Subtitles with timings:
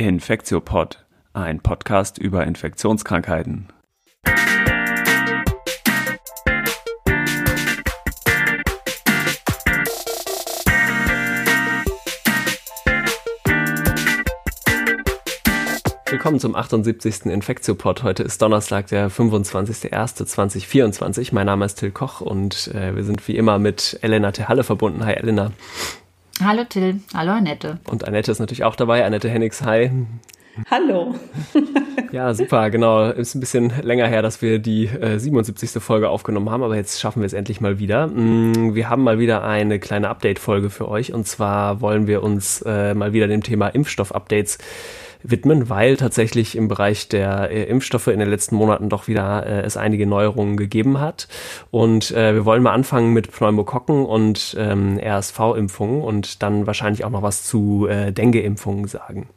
[0.00, 1.04] Infektiopod,
[1.34, 3.68] ein Podcast über Infektionskrankheiten.
[16.06, 17.26] Willkommen zum 78.
[17.26, 18.02] Infektiopod.
[18.02, 21.34] Heute ist Donnerstag, der 25.01.2024.
[21.34, 25.04] Mein Name ist Till Koch und äh, wir sind wie immer mit Elena Tehalle verbunden.
[25.04, 25.52] Hi Elena.
[26.42, 27.78] Hallo Till, hallo Annette.
[27.86, 29.04] Und Annette ist natürlich auch dabei.
[29.04, 29.90] Annette Hennigs, hi.
[30.70, 31.14] Hallo.
[32.12, 33.10] ja, super, genau.
[33.10, 35.82] Ist ein bisschen länger her, dass wir die äh, 77.
[35.82, 38.06] Folge aufgenommen haben, aber jetzt schaffen wir es endlich mal wieder.
[38.06, 42.62] Mm, wir haben mal wieder eine kleine Update-Folge für euch und zwar wollen wir uns
[42.62, 44.56] äh, mal wieder dem Thema Impfstoff-Updates
[45.22, 49.60] widmen, weil tatsächlich im Bereich der äh, Impfstoffe in den letzten Monaten doch wieder äh,
[49.62, 51.28] es einige Neuerungen gegeben hat.
[51.70, 57.10] Und äh, wir wollen mal anfangen mit Pneumokokken und ähm, RSV-Impfungen und dann wahrscheinlich auch
[57.10, 59.28] noch was zu äh, Dengue-Impfungen sagen.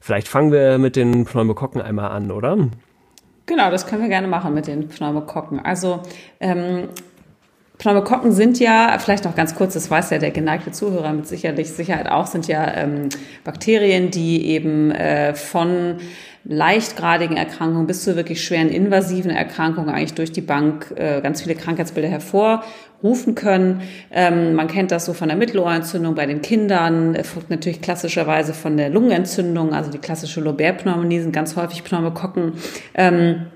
[0.00, 2.58] Vielleicht fangen wir mit den Pneumokokken einmal an, oder?
[3.46, 5.60] Genau, das können wir gerne machen mit den Pneumokokken.
[5.60, 6.00] Also
[6.40, 6.88] ähm,
[7.78, 11.72] Pneumokokken sind ja, vielleicht noch ganz kurz, das weiß ja der geneigte Zuhörer mit sicherlich
[11.72, 13.08] Sicherheit auch, sind ja ähm,
[13.42, 15.96] Bakterien, die eben äh, von
[16.44, 21.56] leichtgradigen Erkrankungen bis zu wirklich schweren invasiven Erkrankungen eigentlich durch die Bank äh, ganz viele
[21.56, 23.80] Krankheitsbilder hervorrufen können.
[24.12, 28.76] Ähm, man kennt das so von der Mittelohrentzündung bei den Kindern, äh, natürlich klassischerweise von
[28.76, 32.52] der Lungenentzündung, also die klassische Lobär-Pneumonie sind ganz häufig Pneumokokken.
[32.94, 33.53] Ähm, äh,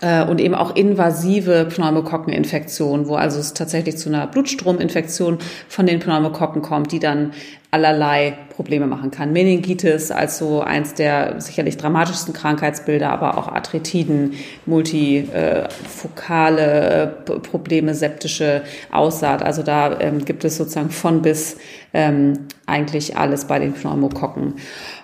[0.00, 5.38] und eben auch invasive Pneumokokkeninfektionen, wo also es tatsächlich zu einer Blutstrominfektion
[5.68, 7.32] von den Pneumokokken kommt, die dann
[7.70, 9.32] allerlei Probleme machen kann.
[9.32, 14.34] Meningitis als so eins der sicherlich dramatischsten Krankheitsbilder, aber auch Arthritiden,
[14.66, 17.06] multifokale äh,
[17.38, 19.42] Probleme, septische Aussaat.
[19.42, 21.58] Also da ähm, gibt es sozusagen von bis
[21.94, 24.54] ähm, eigentlich alles bei den Pneumokokken.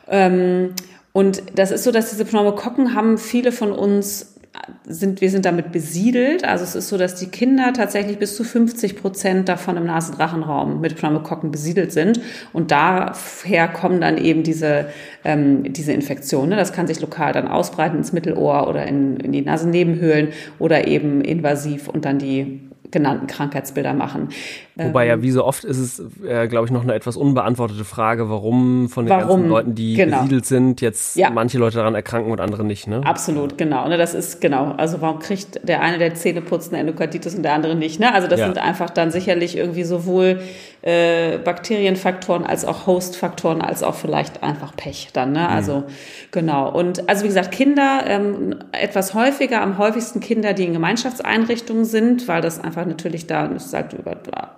[0.09, 0.75] Ähm,
[1.12, 4.36] und das ist so, dass diese Pneumokokken haben viele von uns
[4.85, 6.45] sind, wir sind damit besiedelt.
[6.45, 10.81] Also es ist so, dass die Kinder tatsächlich bis zu 50 Prozent davon im Nasenrachenraum
[10.81, 12.21] mit Pneumokokken besiedelt sind.
[12.53, 14.87] Und daher kommen dann eben diese,
[15.25, 16.56] ähm, diese Infektionen.
[16.56, 20.28] Das kann sich lokal dann ausbreiten ins Mittelohr oder in, in die Nasennebenhöhlen
[20.59, 24.31] oder eben invasiv und dann die genannten Krankheitsbilder machen.
[24.75, 27.84] Wobei ja, ähm, wie so oft ist es, äh, glaube ich, noch eine etwas unbeantwortete
[27.84, 30.19] Frage, warum von den warum, ganzen Leuten, die genau.
[30.19, 31.31] besiedelt sind, jetzt ja.
[31.31, 33.03] manche Leute daran erkranken und andere nicht, ne?
[33.05, 33.87] Absolut, genau.
[33.89, 34.75] Ne, das ist genau.
[34.77, 38.15] Also warum kriegt der eine der Zähne putzt eine Endokarditis und der andere nicht, ne?
[38.15, 38.47] Also das ja.
[38.47, 40.41] sind einfach dann sicherlich irgendwie sowohl
[40.82, 45.48] äh, Bakterienfaktoren als auch Hostfaktoren als auch vielleicht einfach Pech dann, ne?
[45.48, 45.84] Also mhm.
[46.31, 46.70] genau.
[46.70, 52.28] Und also wie gesagt, Kinder ähm, etwas häufiger, am häufigsten Kinder, die in Gemeinschaftseinrichtungen sind,
[52.28, 54.16] weil das einfach natürlich da, das sagt über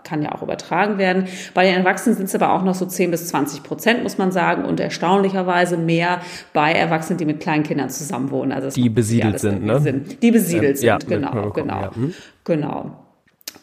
[0.09, 1.27] kann ja auch übertragen werden.
[1.55, 4.33] Bei den Erwachsenen sind es aber auch noch so 10 bis 20 Prozent, muss man
[4.33, 6.21] sagen, und erstaunlicherweise mehr
[6.53, 8.53] bei Erwachsenen, die mit kleinen Kindern zusammenwohnen.
[8.53, 9.81] Also die besiedelt sind, ne?
[9.81, 10.23] Sind.
[10.23, 11.95] Die besiedelt ähm, sind, ja, genau, genau, ja.
[11.95, 12.15] hm.
[12.45, 13.08] genau.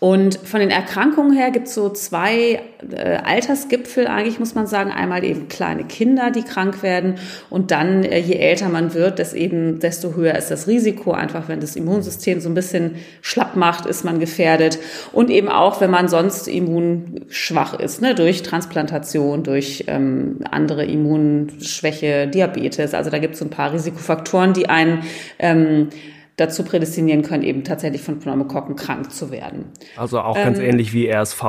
[0.06, 2.62] Und von den Erkrankungen her gibt es so zwei
[2.92, 4.92] äh, Altersgipfel eigentlich, muss man sagen.
[4.92, 7.16] Einmal eben kleine Kinder, die krank werden.
[7.50, 11.14] Und dann, äh, je älter man wird, das eben, desto höher ist das Risiko.
[11.14, 14.78] Einfach, wenn das Immunsystem so ein bisschen schlapp macht, ist man gefährdet.
[15.12, 22.28] Und eben auch, wenn man sonst immunschwach ist, ne, durch Transplantation, durch ähm, andere Immunschwäche,
[22.28, 22.94] Diabetes.
[22.94, 25.00] Also da gibt es so ein paar Risikofaktoren, die einen
[25.40, 25.90] ähm,
[26.38, 29.66] dazu prädestinieren können, eben tatsächlich von Pneumokokken krank zu werden.
[29.96, 31.44] Also auch ganz ähm, ähnlich wie RSV,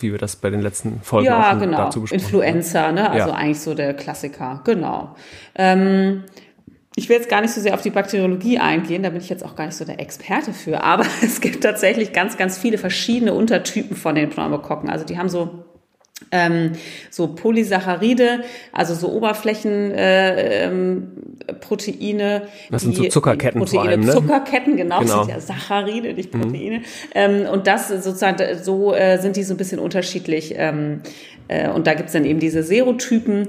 [0.00, 1.76] wie wir das bei den letzten Folgen ja, genau.
[1.76, 2.26] dazu besprochen haben.
[2.26, 3.10] Influenza, ne?
[3.10, 3.34] also ja.
[3.34, 5.14] eigentlich so der Klassiker, genau.
[5.54, 6.24] Ähm,
[6.96, 9.44] ich will jetzt gar nicht so sehr auf die Bakteriologie eingehen, da bin ich jetzt
[9.44, 13.34] auch gar nicht so der Experte für, aber es gibt tatsächlich ganz, ganz viele verschiedene
[13.34, 14.90] Untertypen von den Pneumokokken.
[14.90, 15.64] Also die haben so
[16.30, 16.72] ähm,
[17.10, 19.96] so Polysaccharide, also so Oberflächenproteine.
[19.96, 24.12] Äh, ähm, das sind so Zuckerketten Proteine, vor allem, ne?
[24.12, 25.24] Zuckerketten, genau, genau.
[25.24, 26.40] sind ja Saccharide, nicht mhm.
[26.40, 26.78] Proteine.
[26.78, 26.84] Mhm.
[27.14, 30.54] Ähm, und das sozusagen, so äh, sind die so ein bisschen unterschiedlich.
[30.56, 31.00] Ähm,
[31.48, 33.48] äh, und da gibt's dann eben diese Serotypen.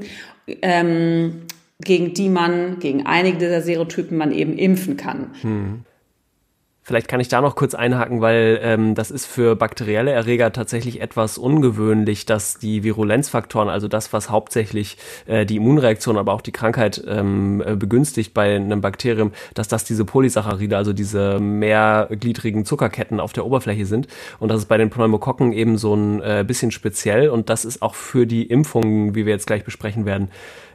[0.62, 1.44] Ähm,
[1.80, 5.32] gegen die man, gegen einige dieser Serotypen man eben impfen kann.
[5.42, 5.86] Mhm.
[6.86, 11.00] Vielleicht kann ich da noch kurz einhaken, weil ähm, das ist für bakterielle Erreger tatsächlich
[11.00, 16.52] etwas ungewöhnlich, dass die Virulenzfaktoren, also das, was hauptsächlich äh, die Immunreaktion, aber auch die
[16.52, 23.22] Krankheit ähm, äh, begünstigt bei einem Bakterium, dass das diese Polysaccharide, also diese mehrgliedrigen Zuckerketten
[23.22, 24.08] auf der Oberfläche sind.
[24.40, 27.30] Und das ist bei den Pneumokokken eben so ein äh, bisschen speziell.
[27.30, 30.28] Und das ist auch für die Impfungen, wie wir jetzt gleich besprechen werden,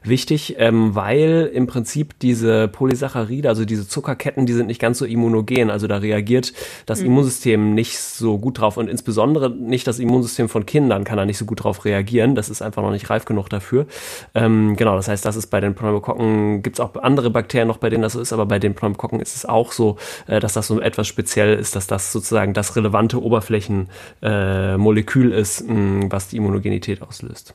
[0.02, 5.04] wichtig, ähm, weil im Prinzip diese Polysaccharide, also diese Zuckerketten, die sind nicht ganz so
[5.04, 5.70] immunogen.
[5.70, 6.52] Also da reagiert
[6.86, 7.06] das mhm.
[7.06, 11.38] Immunsystem nicht so gut drauf und insbesondere nicht das Immunsystem von Kindern kann da nicht
[11.38, 12.34] so gut drauf reagieren.
[12.34, 13.86] Das ist einfach noch nicht reif genug dafür.
[14.34, 17.78] Ähm, genau, das heißt, das ist bei den Pneumokokken, gibt es auch andere Bakterien noch,
[17.78, 19.96] bei denen das so ist, aber bei den Pneumokokken ist es auch so,
[20.26, 25.68] äh, dass das so etwas speziell ist, dass das sozusagen das relevante Oberflächenmolekül äh, ist,
[25.68, 27.54] mh, was die Immunogenität auslöst.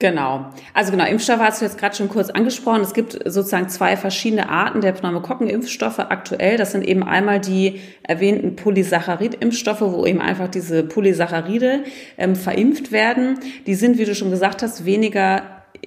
[0.00, 0.46] Genau.
[0.72, 2.80] Also genau, Impfstoffe hast du jetzt gerade schon kurz angesprochen.
[2.80, 6.56] Es gibt sozusagen zwei verschiedene Arten der Pneumokokken-Impfstoffe aktuell.
[6.56, 11.84] Das sind eben einmal die erwähnten Polysaccharid-Impfstoffe, wo eben einfach diese Polysaccharide
[12.16, 13.40] ähm, verimpft werden.
[13.66, 15.42] Die sind, wie du schon gesagt hast, weniger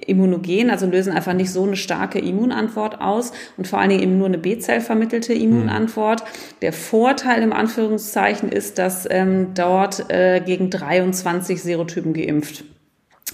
[0.06, 4.18] immunogen, also lösen einfach nicht so eine starke Immunantwort aus und vor allen Dingen eben
[4.18, 6.22] nur eine B-Zell vermittelte Immunantwort.
[6.22, 6.60] Mhm.
[6.62, 12.64] Der Vorteil im Anführungszeichen ist, dass ähm, dort äh, gegen 23 Serotypen geimpft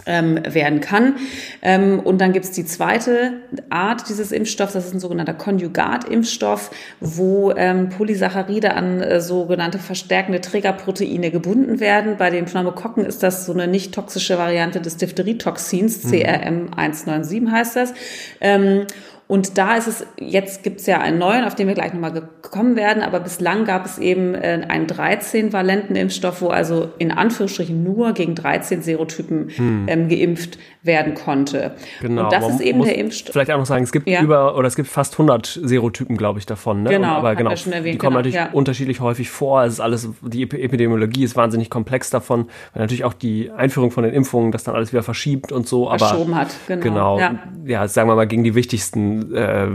[0.07, 1.17] ähm, werden kann.
[1.63, 3.33] Ähm, und dann gibt es die zweite
[3.71, 6.71] Art dieses Impfstoffs, das ist ein sogenannter Konjugatimpfstoff,
[7.01, 12.17] wo ähm, Polysaccharide an äh, sogenannte verstärkende Trägerproteine gebunden werden.
[12.17, 16.11] Bei den Pneumokokken ist das so eine nicht toxische Variante des Diphtherietoxins, mhm.
[16.11, 17.95] CRM197 heißt das.
[18.41, 18.87] Ähm,
[19.31, 22.11] und da ist es, jetzt gibt es ja einen neuen, auf den wir gleich nochmal
[22.11, 27.81] gekommen werden, aber bislang gab es eben äh, einen 13-valenten Impfstoff, wo also in Anführungsstrichen
[27.81, 29.87] nur gegen 13 Serotypen hm.
[29.87, 31.77] ähm, geimpft werden konnte.
[32.01, 32.25] Genau.
[32.25, 33.33] Und das ist eben der Impfstoff.
[33.33, 34.21] Vielleicht auch noch sagen, es gibt ja.
[34.21, 36.83] über, oder es gibt fast 100 Serotypen, glaube ich, davon.
[36.83, 36.91] Ne?
[36.91, 38.49] Genau, Und, aber genau, erwähnt, die kommen genau, natürlich ja.
[38.51, 39.63] unterschiedlich häufig vor.
[39.63, 44.03] Es ist alles, die Epidemiologie ist wahnsinnig komplex davon, weil natürlich auch die Einführung von
[44.03, 45.89] den Impfungen das dann alles wieder verschiebt und so.
[45.89, 46.81] Verschoben aber, hat, genau.
[46.83, 47.39] Genau, ja.
[47.65, 49.69] ja, sagen wir mal, gegen die wichtigsten äh,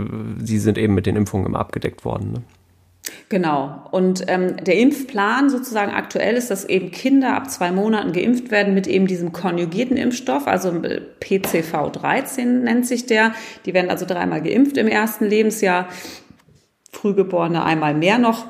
[0.44, 2.34] sie sind eben mit den Impfungen immer abgedeckt worden.
[2.34, 2.42] Ne?
[3.30, 3.88] Genau.
[3.92, 8.74] Und ähm, der Impfplan sozusagen aktuell ist, dass eben Kinder ab zwei Monaten geimpft werden
[8.74, 13.34] mit eben diesem konjugierten Impfstoff, also PCV13 nennt sich der.
[13.66, 15.88] Die werden also dreimal geimpft im ersten Lebensjahr,
[16.92, 18.46] Frühgeborene einmal mehr noch.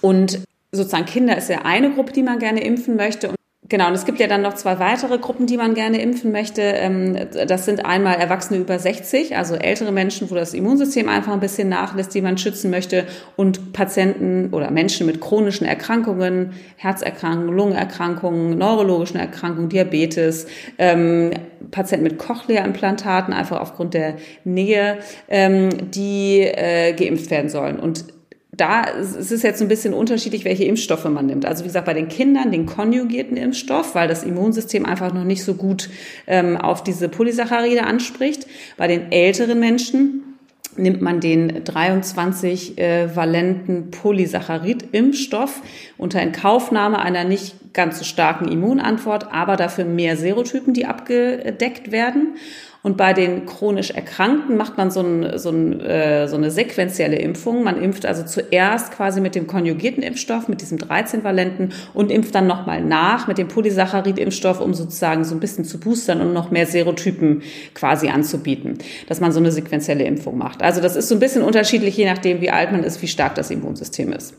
[0.00, 0.40] Und
[0.72, 3.28] sozusagen Kinder ist ja eine Gruppe, die man gerne impfen möchte.
[3.28, 3.36] Und
[3.72, 6.60] Genau, und es gibt ja dann noch zwei weitere Gruppen, die man gerne impfen möchte.
[6.60, 7.16] Ähm,
[7.48, 11.70] das sind einmal Erwachsene über 60, also ältere Menschen, wo das Immunsystem einfach ein bisschen
[11.70, 19.18] nachlässt, die man schützen möchte, und Patienten oder Menschen mit chronischen Erkrankungen, Herzerkrankungen, Lungenerkrankungen, neurologischen
[19.18, 21.30] Erkrankungen, Diabetes, ähm,
[21.70, 24.98] Patienten mit Cochlea-Implantaten, einfach aufgrund der Nähe,
[25.30, 27.80] ähm, die äh, geimpft werden sollen.
[27.80, 28.04] Und
[28.54, 31.46] da ist es jetzt ein bisschen unterschiedlich, welche Impfstoffe man nimmt.
[31.46, 35.42] Also wie gesagt, bei den Kindern den konjugierten Impfstoff, weil das Immunsystem einfach noch nicht
[35.42, 35.88] so gut
[36.26, 38.46] ähm, auf diese Polysaccharide anspricht.
[38.76, 40.36] Bei den älteren Menschen
[40.76, 45.62] nimmt man den 23 äh, Polysaccharid-Impfstoff
[45.96, 52.34] unter Inkaufnahme einer nicht ganz so starken Immunantwort, aber dafür mehr Serotypen, die abgedeckt werden.
[52.82, 57.16] Und bei den chronisch Erkrankten macht man so, ein, so, ein, äh, so eine sequenzielle
[57.16, 57.62] Impfung.
[57.62, 62.48] Man impft also zuerst quasi mit dem konjugierten Impfstoff, mit diesem 13-valenten und impft dann
[62.48, 66.66] nochmal nach mit dem Polysaccharid-Impfstoff, um sozusagen so ein bisschen zu boostern und noch mehr
[66.66, 67.42] Serotypen
[67.74, 70.60] quasi anzubieten, dass man so eine sequenzielle Impfung macht.
[70.60, 73.36] Also das ist so ein bisschen unterschiedlich, je nachdem, wie alt man ist, wie stark
[73.36, 74.34] das Immunsystem ist.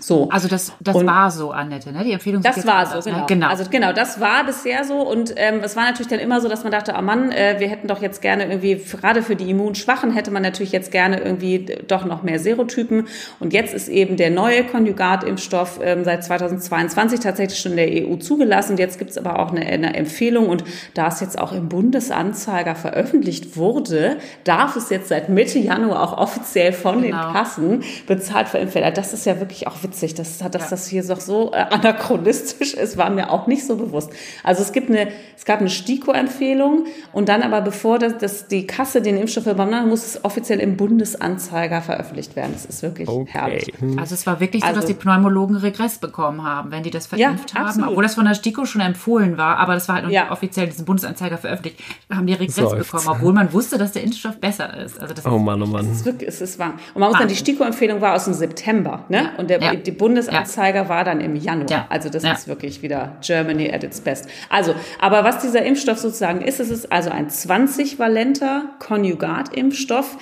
[0.00, 0.28] So.
[0.30, 2.04] Also das, das und war so, Annette, ne?
[2.04, 2.42] Die Empfehlung.
[2.42, 3.20] Das war so, genau.
[3.20, 3.24] Ne?
[3.28, 3.48] genau.
[3.48, 6.62] Also genau, das war bisher so und ähm, es war natürlich dann immer so, dass
[6.62, 10.12] man dachte, oh Mann, äh, wir hätten doch jetzt gerne irgendwie gerade für die Immunschwachen
[10.12, 13.06] hätte man natürlich jetzt gerne irgendwie doch noch mehr Serotypen
[13.40, 18.16] und jetzt ist eben der neue Konjugatimpfstoff ähm, seit 2022 tatsächlich schon in der EU
[18.16, 18.72] zugelassen.
[18.72, 20.64] Und jetzt gibt es aber auch eine, eine Empfehlung und
[20.94, 26.18] da es jetzt auch im Bundesanzeiger veröffentlicht wurde, darf es jetzt seit Mitte Januar auch
[26.18, 27.24] offiziell von genau.
[27.24, 28.94] den Kassen bezahlt verimpft werden.
[28.94, 30.68] Das ist ja wirklich auch witzig, dass, dass ja.
[30.68, 34.10] das hier doch so äh, anachronistisch ist, war mir auch nicht so bewusst.
[34.42, 38.66] Also es gibt eine, es gab eine STIKO-Empfehlung und dann aber bevor das, das die
[38.66, 42.52] Kasse den Impfstoff übernommen hat, muss es offiziell im Bundesanzeiger veröffentlicht werden.
[42.52, 43.30] Das ist wirklich okay.
[43.32, 43.72] herrlich.
[43.96, 47.06] Also es war wirklich so, also, dass die Pneumologen Regress bekommen haben, wenn die das
[47.06, 47.90] verimpft ja, haben, absolut.
[47.90, 50.30] obwohl das von der STIKO schon empfohlen war, aber das war halt noch ja.
[50.30, 51.80] offiziell diesen Bundesanzeiger veröffentlicht,
[52.12, 52.90] haben die Regress Läuft's.
[52.90, 55.00] bekommen, obwohl man wusste, dass der Impfstoff besser ist.
[55.00, 55.86] Also das oh Mann, oh Mann.
[55.86, 56.74] Es ist wirklich, es ist wahr.
[56.94, 59.16] Und man muss dann, die STIKO-Empfehlung war aus dem September, ne?
[59.16, 59.30] Ja.
[59.38, 59.74] Und der, ja.
[59.74, 60.88] die Bundesanzeiger ja.
[60.88, 61.70] war dann im Januar.
[61.70, 61.86] Ja.
[61.88, 64.28] Also das ist wirklich wieder Germany at its best.
[64.48, 70.16] Also, aber was dieser Impfstoff sozusagen ist, es ist also ein 20-valenter Konjugatimpfstoff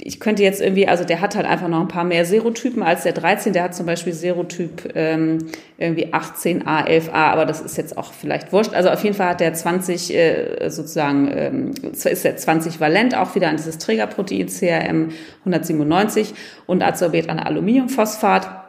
[0.00, 3.04] ich könnte jetzt irgendwie, also der hat halt einfach noch ein paar mehr Serotypen als
[3.04, 3.52] der 13.
[3.52, 5.38] Der hat zum Beispiel Serotyp ähm,
[5.78, 8.74] irgendwie 18a, 11a, aber das ist jetzt auch vielleicht wurscht.
[8.74, 13.36] Also auf jeden Fall hat der 20 äh, sozusagen, ähm, ist der 20 valent auch
[13.36, 16.34] wieder an dieses Trägerprotein CRM 197
[16.66, 18.63] und adsorbiert an Aluminiumphosphat.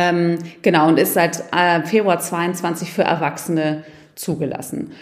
[0.00, 3.82] Ähm, genau, und ist seit äh, Februar 22 für Erwachsene
[4.14, 4.92] zugelassen.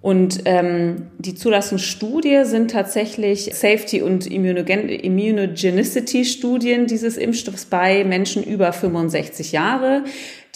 [0.00, 9.52] Und ähm, die Zulassungsstudie sind tatsächlich Safety- und Immunogenicity-Studien dieses Impfstoffs bei Menschen über 65
[9.52, 10.04] Jahre.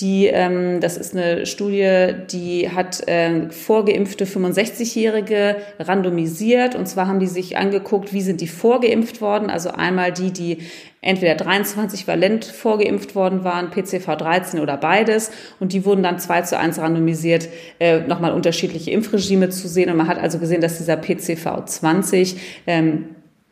[0.03, 6.75] Die, ähm, das ist eine Studie, die hat äh, vorgeimpfte 65-Jährige randomisiert.
[6.75, 9.49] Und zwar haben die sich angeguckt, wie sind die vorgeimpft worden.
[9.49, 10.59] Also einmal die, die
[11.03, 15.31] entweder 23 valent vorgeimpft worden waren, PCV 13 oder beides.
[15.61, 19.89] Und die wurden dann zwei zu eins randomisiert, äh, nochmal unterschiedliche Impfregime zu sehen.
[19.89, 23.05] Und man hat also gesehen, dass dieser PCV 20 ähm,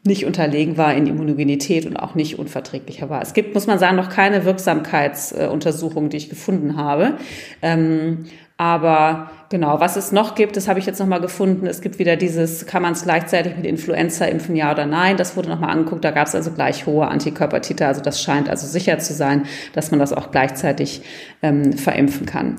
[0.03, 3.21] nicht unterlegen war in Immunogenität und auch nicht unverträglicher war.
[3.21, 7.15] Es gibt, muss man sagen, noch keine Wirksamkeitsuntersuchung, die ich gefunden habe.
[7.61, 8.25] Ähm,
[8.57, 11.67] aber genau, was es noch gibt, das habe ich jetzt nochmal gefunden.
[11.67, 15.17] Es gibt wieder dieses, kann man es gleichzeitig mit Influenza impfen, ja oder nein?
[15.17, 16.05] Das wurde nochmal angeguckt.
[16.05, 17.87] Da gab es also gleich hohe Antikörpertiter.
[17.87, 21.03] Also das scheint also sicher zu sein, dass man das auch gleichzeitig
[21.43, 22.57] ähm, verimpfen kann.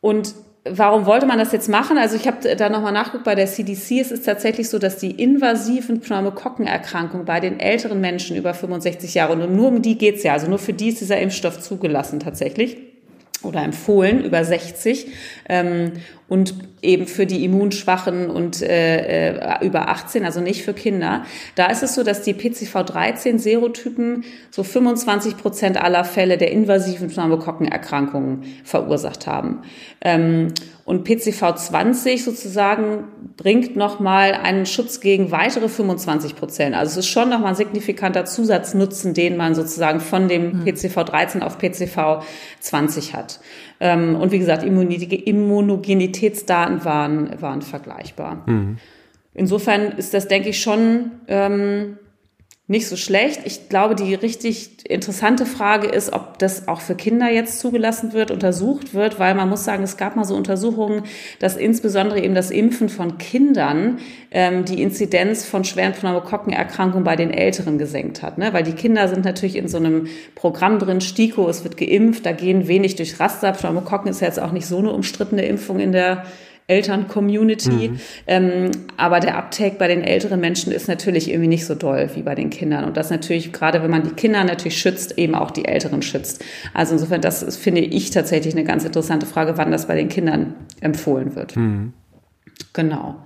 [0.00, 0.34] Und
[0.70, 1.98] Warum wollte man das jetzt machen?
[1.98, 4.00] Also ich habe da nochmal nachgeguckt bei der CDC.
[4.00, 9.34] Es ist tatsächlich so, dass die invasiven Pneumokokkenerkrankungen bei den älteren Menschen über 65 Jahre,
[9.34, 12.76] und nur um die geht's ja, also nur für die ist dieser Impfstoff zugelassen tatsächlich
[13.42, 15.08] oder empfohlen über 60
[15.48, 15.92] ähm,
[16.28, 21.24] und eben für die Immunschwachen und äh, äh über 18, also nicht für Kinder.
[21.54, 28.44] Da ist es so, dass die PCV13-Serotypen so 25 Prozent aller Fälle der invasiven Pneumokokkenerkrankungen
[28.64, 29.62] verursacht haben.
[30.00, 30.52] Ähm,
[30.84, 36.76] und PCV 20 sozusagen bringt nochmal einen Schutz gegen weitere 25 Prozent.
[36.76, 41.42] Also es ist schon nochmal ein signifikanter Zusatznutzen, den man sozusagen von dem PCV 13
[41.42, 42.22] auf PCV
[42.60, 43.40] 20 hat.
[43.80, 48.42] Ähm, und wie gesagt, Immunogenitätsdaten waren, waren vergleichbar.
[48.46, 48.76] Mhm.
[49.34, 51.98] Insofern ist das, denke ich, schon ähm,
[52.68, 53.42] nicht so schlecht.
[53.44, 58.32] Ich glaube, die richtig interessante Frage ist, ob das auch für Kinder jetzt zugelassen wird,
[58.32, 61.04] untersucht wird, weil man muss sagen, es gab mal so Untersuchungen,
[61.38, 63.98] dass insbesondere eben das Impfen von Kindern
[64.32, 68.36] ähm, die Inzidenz von schweren Pneumokokkenerkrankungen bei den Älteren gesenkt hat.
[68.36, 68.52] Ne?
[68.52, 72.32] Weil die Kinder sind natürlich in so einem Programm drin, STIKO, es wird geimpft, da
[72.32, 73.52] gehen wenig durch Raster.
[73.52, 76.24] Pneumokokken ist ja jetzt auch nicht so eine umstrittene Impfung in der
[76.68, 77.90] Eltern-Community.
[77.90, 78.00] Mhm.
[78.26, 82.22] Ähm, aber der Uptake bei den älteren Menschen ist natürlich irgendwie nicht so doll wie
[82.22, 82.84] bei den Kindern.
[82.84, 86.44] Und das natürlich, gerade wenn man die Kinder natürlich schützt, eben auch die Älteren schützt.
[86.74, 90.08] Also insofern, das ist, finde ich tatsächlich eine ganz interessante Frage, wann das bei den
[90.08, 91.56] Kindern empfohlen wird.
[91.56, 91.92] Mhm.
[92.72, 93.16] Genau.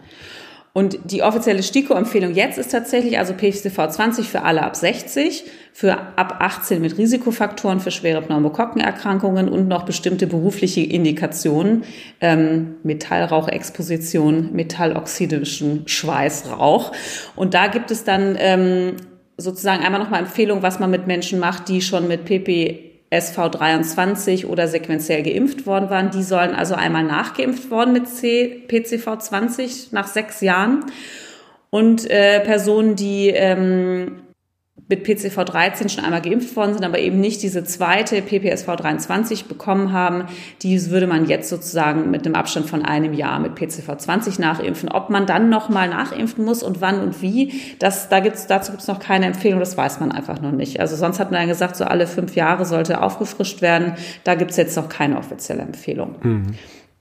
[0.72, 5.96] Und die offizielle STIKO-Empfehlung jetzt ist tatsächlich also PCV 20 für alle ab 60, für
[6.16, 11.84] ab 18 mit Risikofaktoren für schwere Pneumokokkenerkrankungen und noch bestimmte berufliche Indikationen,
[12.20, 16.92] ähm, Metallrauchexposition, metalloxidischen Schweißrauch.
[17.36, 18.96] Und da gibt es dann ähm,
[19.36, 24.68] sozusagen einmal nochmal Empfehlungen, was man mit Menschen macht, die schon mit PP SV23 oder
[24.68, 26.10] sequenziell geimpft worden waren.
[26.10, 30.84] Die sollen also einmal nachgeimpft worden mit C, PCV20 nach sechs Jahren.
[31.70, 34.22] Und äh, Personen, die ähm,
[34.88, 39.46] mit PCV 13 schon einmal geimpft worden sind, aber eben nicht diese zweite PPSV 23
[39.46, 40.24] bekommen haben,
[40.62, 44.88] die würde man jetzt sozusagen mit einem Abstand von einem Jahr mit PCV 20 nachimpfen.
[44.88, 48.82] Ob man dann nochmal nachimpfen muss und wann und wie, das, da gibt's, dazu gibt
[48.82, 50.80] es noch keine Empfehlung, das weiß man einfach noch nicht.
[50.80, 53.94] Also sonst hat man ja gesagt, so alle fünf Jahre sollte aufgefrischt werden.
[54.24, 56.16] Da gibt es jetzt noch keine offizielle Empfehlung.
[56.22, 56.46] Mhm.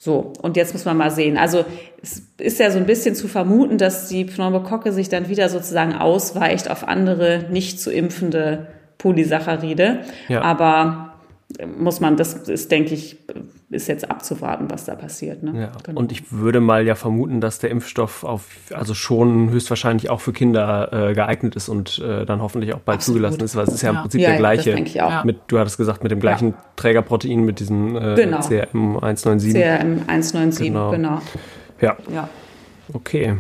[0.02, 1.38] So, und jetzt muss man mal sehen.
[1.38, 1.66] Also
[2.02, 5.94] es ist ja so ein bisschen zu vermuten, dass die Pneumokocke sich dann wieder sozusagen
[5.94, 10.00] ausweicht auf andere nicht zu impfende Polysaccharide.
[10.30, 10.42] Ja.
[10.42, 11.16] Aber
[11.78, 13.18] muss man, das ist, denke ich,
[13.70, 15.44] ist jetzt abzuwarten, was da passiert.
[15.44, 15.62] Ne?
[15.62, 15.72] Ja.
[15.84, 16.00] Genau.
[16.00, 20.34] Und ich würde mal ja vermuten, dass der Impfstoff auf, also schon höchstwahrscheinlich auch für
[20.34, 23.18] Kinder äh, geeignet ist und äh, dann hoffentlich auch bald Absolut.
[23.18, 23.96] zugelassen ist, weil es ist ja, ja.
[23.96, 24.76] im Prinzip ja, der gleiche.
[25.24, 28.40] Mit, du hattest gesagt, mit dem gleichen Trägerprotein, mit diesem äh, genau.
[28.40, 29.54] CRM 197.
[29.54, 30.92] CRM 197, genau.
[30.92, 31.22] genau.
[31.80, 31.96] Ja.
[32.12, 32.30] ja.
[32.92, 33.38] Okay.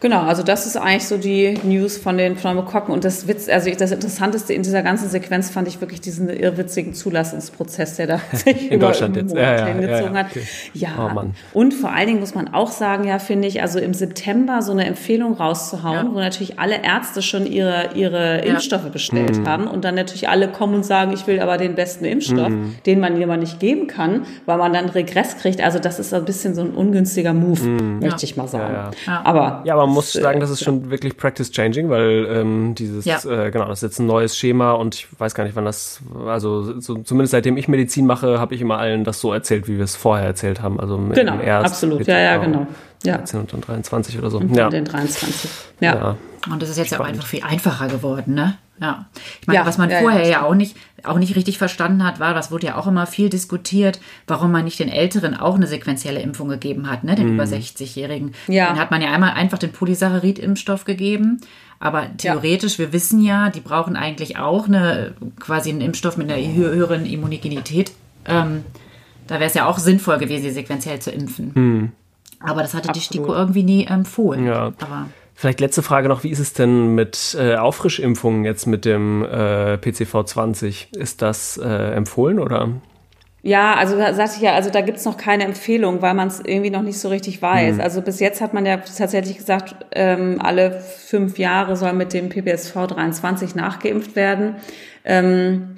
[0.00, 2.92] Genau, also das ist eigentlich so die News von den Pneumokokken.
[2.92, 6.94] Und das Witz, also das Interessanteste in dieser ganzen Sequenz fand ich wirklich diesen irrwitzigen
[6.94, 10.40] Zulassungsprozess, der da sich in Deutschland jetzt ja, ja, hingezogen ja, ja, okay.
[10.40, 10.72] hat.
[10.72, 13.92] Ja, oh, und vor allen Dingen muss man auch sagen, ja, finde ich, also im
[13.92, 19.48] September so eine Empfehlung rauszuhauen, wo natürlich alle Ärzte schon ihre, ihre Impfstoffe bestellt mhm.
[19.48, 22.76] haben und dann natürlich alle kommen und sagen, ich will aber den besten Impfstoff, mhm.
[22.86, 25.60] den man jemand nicht geben kann, weil man dann Regress kriegt.
[25.60, 27.98] Also das ist ein bisschen so ein ungünstiger Move, mhm.
[27.98, 28.94] möchte ich mal sagen.
[29.06, 33.04] Aber, ja, aber man muss sagen, das ist schon wirklich practice changing, weil ähm, dieses,
[33.04, 33.18] ja.
[33.24, 36.00] äh, genau, das ist jetzt ein neues Schema und ich weiß gar nicht, wann das,
[36.26, 39.76] also so, zumindest seitdem ich Medizin mache, habe ich immer allen das so erzählt, wie
[39.76, 40.78] wir es vorher erzählt haben.
[40.80, 42.66] Also genau, absolut, ja, ja, genau.
[43.04, 43.18] Ja.
[43.18, 44.38] 13 und dann 23 oder so.
[44.38, 44.68] Und ja.
[44.68, 45.50] den 23.
[45.80, 45.94] Ja.
[45.94, 46.16] ja.
[46.50, 47.00] Und das ist jetzt Spannend.
[47.00, 48.56] ja auch einfach viel einfacher geworden, ne?
[48.80, 49.06] Ja.
[49.40, 52.02] Ich meine, ja, was man ja, vorher ja, ja, auch nicht, auch nicht richtig verstanden
[52.02, 55.54] hat, war, das wurde ja auch immer viel diskutiert, warum man nicht den Älteren auch
[55.54, 57.14] eine sequentielle Impfung gegeben hat, ne?
[57.14, 57.34] Den mhm.
[57.34, 58.34] über 60-Jährigen.
[58.48, 58.72] Ja.
[58.72, 61.40] Den hat man ja einmal einfach den Polysaccharid-Impfstoff gegeben.
[61.78, 66.52] Aber theoretisch, wir wissen ja, die brauchen eigentlich auch eine, quasi einen Impfstoff mit einer
[66.52, 67.92] höheren Immunogenität.
[68.26, 68.64] Ähm,
[69.26, 71.52] da wäre es ja auch sinnvoll gewesen, sie sequenziell zu impfen.
[71.54, 71.92] Mhm.
[72.40, 72.96] Aber das hatte Absolut.
[72.96, 74.46] die STIKO irgendwie nie empfohlen.
[74.46, 74.72] Ja.
[74.80, 75.06] Aber
[75.40, 79.76] Vielleicht letzte Frage noch, wie ist es denn mit äh, Auffrischimpfungen jetzt mit dem äh,
[79.76, 80.94] PCV20?
[80.94, 82.68] Ist das äh, empfohlen oder?
[83.42, 86.40] Ja, also da sagte ich ja, also da gibt's noch keine Empfehlung, weil man es
[86.40, 87.76] irgendwie noch nicht so richtig weiß.
[87.76, 87.80] Mhm.
[87.80, 92.28] Also bis jetzt hat man ja tatsächlich gesagt, ähm, alle fünf Jahre soll mit dem
[92.28, 94.56] PPSV 23 nachgeimpft werden.
[95.06, 95.76] Ähm,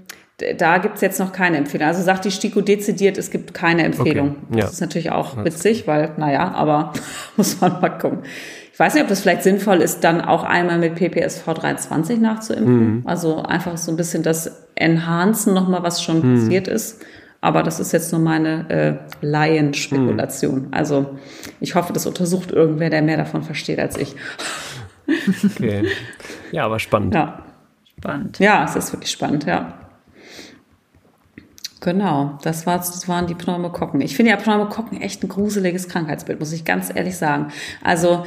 [0.59, 1.87] da gibt's jetzt noch keine Empfehlung.
[1.87, 4.37] Also sagt die STIKO dezidiert, es gibt keine Empfehlung.
[4.49, 4.59] Okay.
[4.59, 4.61] Ja.
[4.63, 6.93] Das ist natürlich auch witzig, weil, naja, aber
[7.37, 8.21] muss man mal gucken.
[8.73, 12.97] Ich weiß nicht, ob das vielleicht sinnvoll ist, dann auch einmal mit PPSV 23 nachzuimpfen.
[12.97, 13.03] Mhm.
[13.05, 16.41] Also einfach so ein bisschen das Enhancen nochmal, was schon mhm.
[16.41, 17.05] passiert ist.
[17.43, 18.95] Aber das ist jetzt nur meine äh,
[19.27, 20.69] Laienspekulation.
[20.69, 20.69] Mhm.
[20.71, 21.19] Also
[21.61, 24.17] ich hoffe, das untersucht irgendwer, der mehr davon versteht als ich.
[25.57, 25.87] Okay.
[26.53, 27.15] Ja, aber spannend.
[27.15, 27.47] Ja.
[27.99, 28.39] Spannend.
[28.39, 29.82] Ja, es ist wirklich spannend, ja.
[31.83, 34.01] Genau, das, war, das waren die Pneumokokken.
[34.03, 37.49] Ich finde ja Pneumokokken echt ein gruseliges Krankheitsbild, muss ich ganz ehrlich sagen.
[37.83, 38.25] Also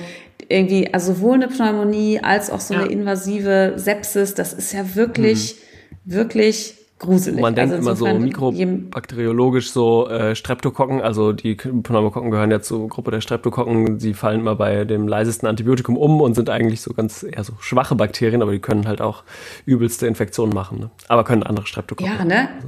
[0.50, 2.82] irgendwie, also sowohl eine Pneumonie als auch so ja.
[2.82, 5.56] eine invasive Sepsis, das ist ja wirklich,
[6.04, 6.12] mhm.
[6.12, 7.40] wirklich gruselig.
[7.40, 12.90] Man denkt also immer so mikrobakteriologisch so äh, Streptokokken, also die Pneumokokken gehören ja zur
[12.90, 16.94] Gruppe der Streptokokken, sie fallen immer bei dem leisesten Antibiotikum um und sind eigentlich so
[16.94, 19.24] ganz eher so schwache Bakterien, aber die können halt auch
[19.66, 20.80] übelste Infektionen machen.
[20.80, 20.90] Ne?
[21.08, 22.18] Aber können andere Streptokokken.
[22.18, 22.50] Ja, ne?
[22.58, 22.68] Also.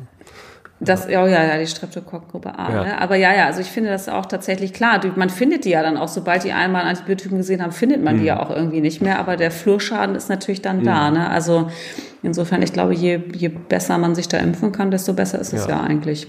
[0.80, 2.72] Das, oh ja, ja, die Streptokokkengruppe A.
[2.72, 2.84] Ja.
[2.84, 3.02] Ne?
[3.02, 5.02] Aber ja, ja, also ich finde das auch tatsächlich klar.
[5.16, 8.20] Man findet die ja dann auch, sobald die einmal Antibiotikum gesehen haben, findet man mhm.
[8.20, 9.18] die ja auch irgendwie nicht mehr.
[9.18, 10.86] Aber der Flurschaden ist natürlich dann mhm.
[10.86, 11.10] da.
[11.10, 11.30] Ne?
[11.30, 11.72] Also
[12.22, 15.66] insofern, ich glaube, je, je besser man sich da impfen kann, desto besser ist es
[15.66, 16.28] ja, ja eigentlich.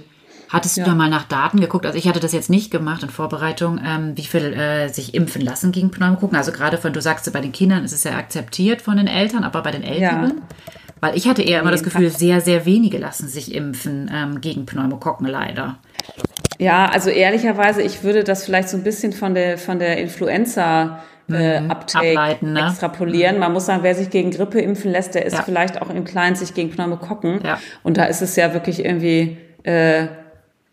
[0.49, 1.85] Hattest du da mal nach Daten geguckt?
[1.85, 5.43] Also ich hatte das jetzt nicht gemacht in Vorbereitung, ähm, wie viel äh, sich impfen
[5.43, 6.39] lassen gegen Pneumokokken.
[6.39, 9.45] Also gerade von, du sagst, bei den Kindern ist es ja akzeptiert von den Eltern,
[9.45, 10.39] aber bei den Älteren?
[10.39, 10.67] Ja.
[11.01, 14.67] Weil ich hatte eher immer das Gefühl, sehr, sehr wenige lassen sich impfen ähm, gegen
[14.67, 15.79] Pneumokokken leider.
[16.59, 21.01] Ja, also ehrlicherweise, ich würde das vielleicht so ein bisschen von der, von der Influenza
[21.31, 21.71] äh, mhm.
[21.71, 22.67] Uptake ne?
[22.67, 23.37] extrapolieren.
[23.37, 23.41] Mhm.
[23.41, 25.43] Man muss sagen, wer sich gegen Grippe impfen lässt, der ist ja.
[25.43, 27.41] vielleicht auch im Kleinen sich gegen Pneumokokken.
[27.45, 27.59] Ja.
[27.83, 30.07] Und da ist es ja wirklich irgendwie äh,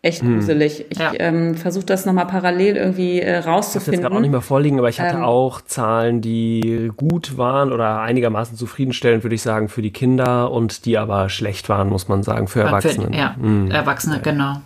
[0.06, 0.34] echt hm.
[0.34, 0.86] gruselig.
[0.88, 1.12] Ich ja.
[1.18, 3.92] ähm, versuche das nochmal parallel irgendwie äh, rauszufinden.
[3.92, 7.36] Ich habe gerade auch nicht mehr vorliegen, aber ich hatte ähm, auch Zahlen, die gut
[7.36, 11.88] waren oder einigermaßen zufriedenstellend, würde ich sagen, für die Kinder und die aber schlecht waren,
[11.88, 13.08] muss man sagen, für Erwachsene.
[13.08, 13.70] Für, ja, hm.
[13.70, 14.22] Erwachsene, ja.
[14.22, 14.60] genau.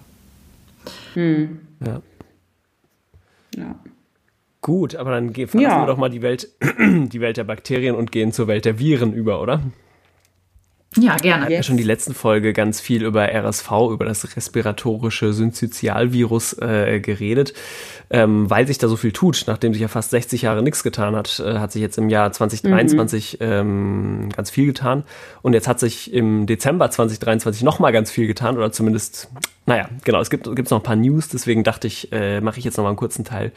[1.14, 1.58] Hm.
[1.84, 2.00] Ja.
[3.56, 3.74] ja.
[4.60, 5.80] Gut, aber dann verlassen ja.
[5.80, 6.48] wir doch mal die Welt,
[6.78, 9.60] die Welt der Bakterien und gehen zur Welt der Viren über, oder?
[10.96, 11.42] Ja, gerne.
[11.42, 16.54] Wir haben ja schon die letzten Folge ganz viel über RSV, über das respiratorische Synzytialvirus
[16.54, 17.54] äh, geredet,
[18.10, 19.44] ähm, weil sich da so viel tut.
[19.46, 22.32] Nachdem sich ja fast 60 Jahre nichts getan hat, äh, hat sich jetzt im Jahr
[22.32, 23.46] 2023 mhm.
[23.46, 25.04] ähm, ganz viel getan.
[25.42, 29.28] Und jetzt hat sich im Dezember 2023 nochmal ganz viel getan, oder zumindest,
[29.66, 32.64] naja, genau, es gibt gibt's noch ein paar News, deswegen dachte ich, äh, mache ich
[32.64, 33.52] jetzt nochmal einen kurzen Teil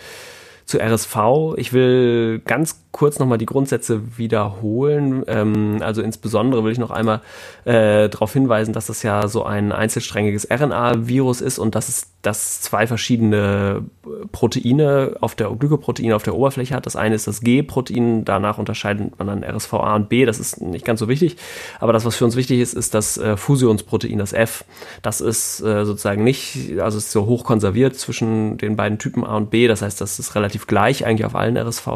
[0.65, 1.17] zu RSV.
[1.57, 5.23] Ich will ganz kurz nochmal die Grundsätze wiederholen.
[5.27, 7.21] Ähm, also insbesondere will ich noch einmal
[7.65, 12.61] äh, darauf hinweisen, dass das ja so ein einzelsträngiges RNA-Virus ist und dass es das
[12.61, 13.83] zwei verschiedene
[14.31, 16.85] Proteine auf der Glykoproteine auf der Oberfläche hat.
[16.85, 20.85] Das eine ist das G-Protein, danach unterscheidet man dann RSVA und B, das ist nicht
[20.85, 21.35] ganz so wichtig.
[21.79, 24.63] Aber das, was für uns wichtig ist, ist das äh, Fusionsprotein, das F.
[25.01, 29.35] Das ist äh, sozusagen nicht, also ist so hoch konserviert zwischen den beiden Typen A
[29.35, 29.67] und B.
[29.67, 31.87] Das heißt, das ist relativ gleich eigentlich auf allen RSV.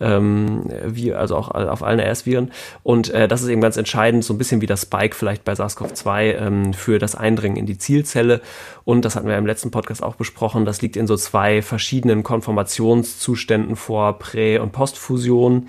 [0.00, 2.50] Äh, ähm, wie, also auch auf allen RS-Viren.
[2.82, 5.52] Und äh, das ist eben ganz entscheidend, so ein bisschen wie das Spike vielleicht bei
[5.52, 8.40] SARS-CoV-2 ähm, für das Eindringen in die Zielzelle.
[8.84, 12.22] Und das hatten wir im letzten Podcast auch besprochen, das liegt in so zwei verschiedenen
[12.22, 15.68] Konformationszuständen vor Prä- und Postfusion.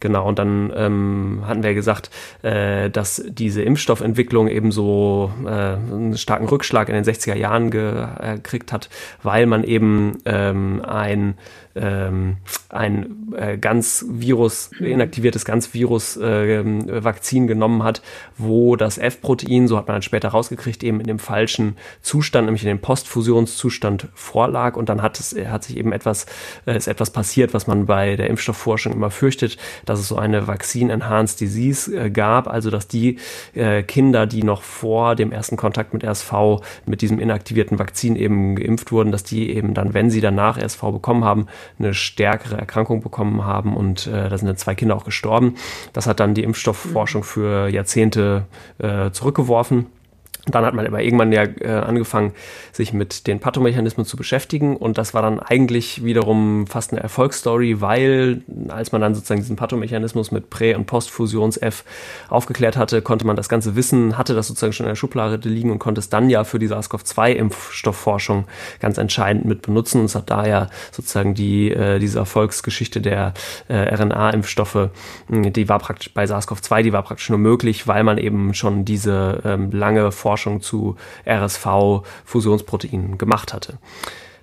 [0.00, 2.10] Genau, und dann ähm, hatten wir gesagt,
[2.42, 8.72] äh, dass diese Impfstoffentwicklung eben so äh, einen starken Rückschlag in den 60er Jahren gekriegt
[8.72, 8.90] hat,
[9.22, 11.34] weil man eben ähm, ein
[11.76, 12.38] ähm,
[12.70, 18.02] ein äh, ganz Virus, inaktiviertes ganz Virus äh, Vakzin genommen hat,
[18.38, 22.62] wo das F-Protein, so hat man dann später rausgekriegt, eben in dem falschen Zustand, nämlich
[22.62, 24.76] in dem Postfusionszustand vorlag.
[24.76, 26.26] Und dann hat es hat sich eben etwas
[26.66, 30.46] äh, ist etwas passiert, was man bei der Impfstoffforschung immer fürchtet, dass es so eine
[30.46, 33.18] Vaccine Enhanced Disease äh, gab, also dass die
[33.54, 36.32] äh, Kinder, die noch vor dem ersten Kontakt mit RSV
[36.84, 40.82] mit diesem inaktivierten Vakzin eben geimpft wurden, dass die eben dann, wenn sie danach RSV
[40.92, 41.46] bekommen haben,
[41.78, 45.54] eine stärkere Erkrankung bekommen haben und äh, da sind dann zwei Kinder auch gestorben.
[45.92, 48.44] Das hat dann die Impfstoffforschung für Jahrzehnte
[48.78, 49.86] äh, zurückgeworfen.
[50.46, 52.32] Dann hat man aber irgendwann ja äh, angefangen,
[52.72, 54.76] sich mit den Pathomechanismen zu beschäftigen.
[54.76, 59.56] Und das war dann eigentlich wiederum fast eine Erfolgsstory, weil als man dann sozusagen diesen
[59.56, 61.84] Pathomechanismus mit Prä- und Postfusions-F
[62.28, 65.70] aufgeklärt hatte, konnte man das ganze Wissen, hatte das sozusagen schon in der Schublade liegen
[65.70, 68.44] und konnte es dann ja für die SARS-CoV-2-Impfstoffforschung
[68.80, 70.00] ganz entscheidend mit benutzen.
[70.00, 73.34] Und es hat daher sozusagen die, äh, diese Erfolgsgeschichte der
[73.68, 74.90] äh, RNA-Impfstoffe,
[75.28, 79.40] die war praktisch bei SARS-CoV-2, die war praktisch nur möglich, weil man eben schon diese
[79.44, 83.78] ähm, lange Forschung zu RSV-Fusionsproteinen gemacht hatte.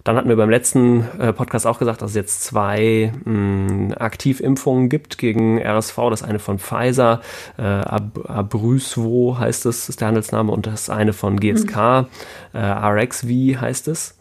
[0.06, 4.88] Dann hatten wir beim letzten äh, Podcast auch gesagt, dass es jetzt zwei mh, Aktivimpfungen
[4.88, 5.98] gibt gegen RSV.
[6.10, 7.20] Das eine von Pfizer,
[7.58, 12.08] äh, Ab Abrysvo heißt es, ist der Handelsname, und das eine von GSK, mhm.
[12.54, 14.18] äh, RXV heißt es.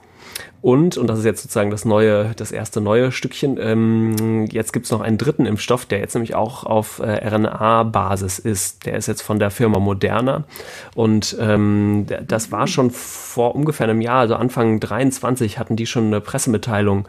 [0.60, 4.86] Und, und das ist jetzt sozusagen das neue, das erste neue Stückchen, ähm, jetzt gibt
[4.86, 8.86] es noch einen dritten Impfstoff, der jetzt nämlich auch auf äh, RNA-Basis ist.
[8.86, 10.44] Der ist jetzt von der Firma Moderna.
[10.94, 16.06] Und ähm, das war schon vor ungefähr einem Jahr, also Anfang 23, hatten die schon
[16.06, 17.08] eine Pressemitteilung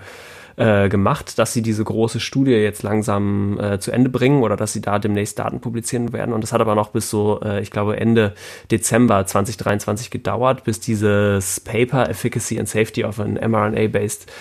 [0.56, 4.74] äh, gemacht, dass sie diese große Studie jetzt langsam äh, zu Ende bringen oder dass
[4.74, 6.34] sie da demnächst Daten publizieren werden.
[6.34, 8.34] Und das hat aber noch bis so, äh, ich glaube, Ende
[8.72, 14.32] Dezember 2023 gedauert, bis dieses Paper Efficacy and Safety of an mRNA-based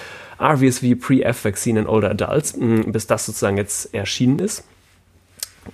[0.40, 4.64] RVSV Pre-F Vaccine in Older Adults, mh, bis das sozusagen jetzt erschienen ist.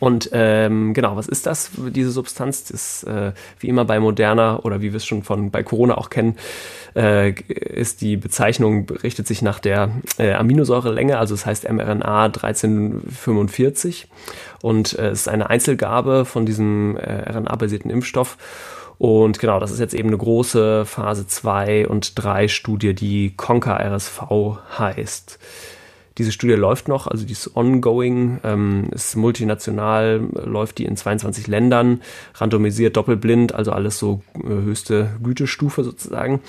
[0.00, 2.64] Und ähm, genau, was ist das, diese Substanz?
[2.64, 5.96] Das ist äh, wie immer bei Moderna oder wie wir es schon von bei Corona
[5.96, 6.36] auch kennen,
[6.94, 14.08] äh, ist die Bezeichnung, richtet sich nach der äh, Aminosäurelänge, also es heißt mRNA 1345
[14.60, 18.36] und äh, es ist eine Einzelgabe von diesem äh, RNA-basierten Impfstoff.
[18.98, 23.78] Und genau, das ist jetzt eben eine große Phase 2 und 3 Studie, die Conquer
[23.78, 24.20] RSV
[24.76, 25.38] heißt.
[26.18, 31.46] Diese Studie läuft noch, also die ist ongoing, ähm, ist multinational, läuft die in 22
[31.46, 32.02] Ländern,
[32.34, 36.40] randomisiert, doppelblind, also alles so äh, höchste Gütestufe sozusagen.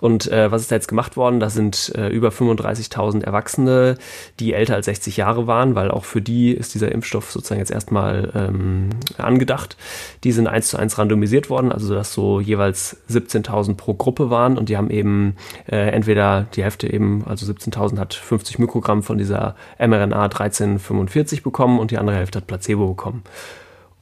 [0.00, 1.40] Und äh, was ist da jetzt gemacht worden?
[1.40, 3.98] Da sind äh, über 35.000 Erwachsene,
[4.38, 7.70] die älter als 60 Jahre waren, weil auch für die ist dieser Impfstoff sozusagen jetzt
[7.70, 9.76] erstmal ähm, angedacht.
[10.24, 14.56] Die sind eins zu eins randomisiert worden, also dass so jeweils 17.000 pro Gruppe waren
[14.56, 15.36] und die haben eben
[15.70, 21.80] äh, entweder die Hälfte eben, also 17.000 hat 50 Mikrogramm von dieser mRNA 1345 bekommen
[21.80, 23.24] und die andere Hälfte hat Placebo bekommen.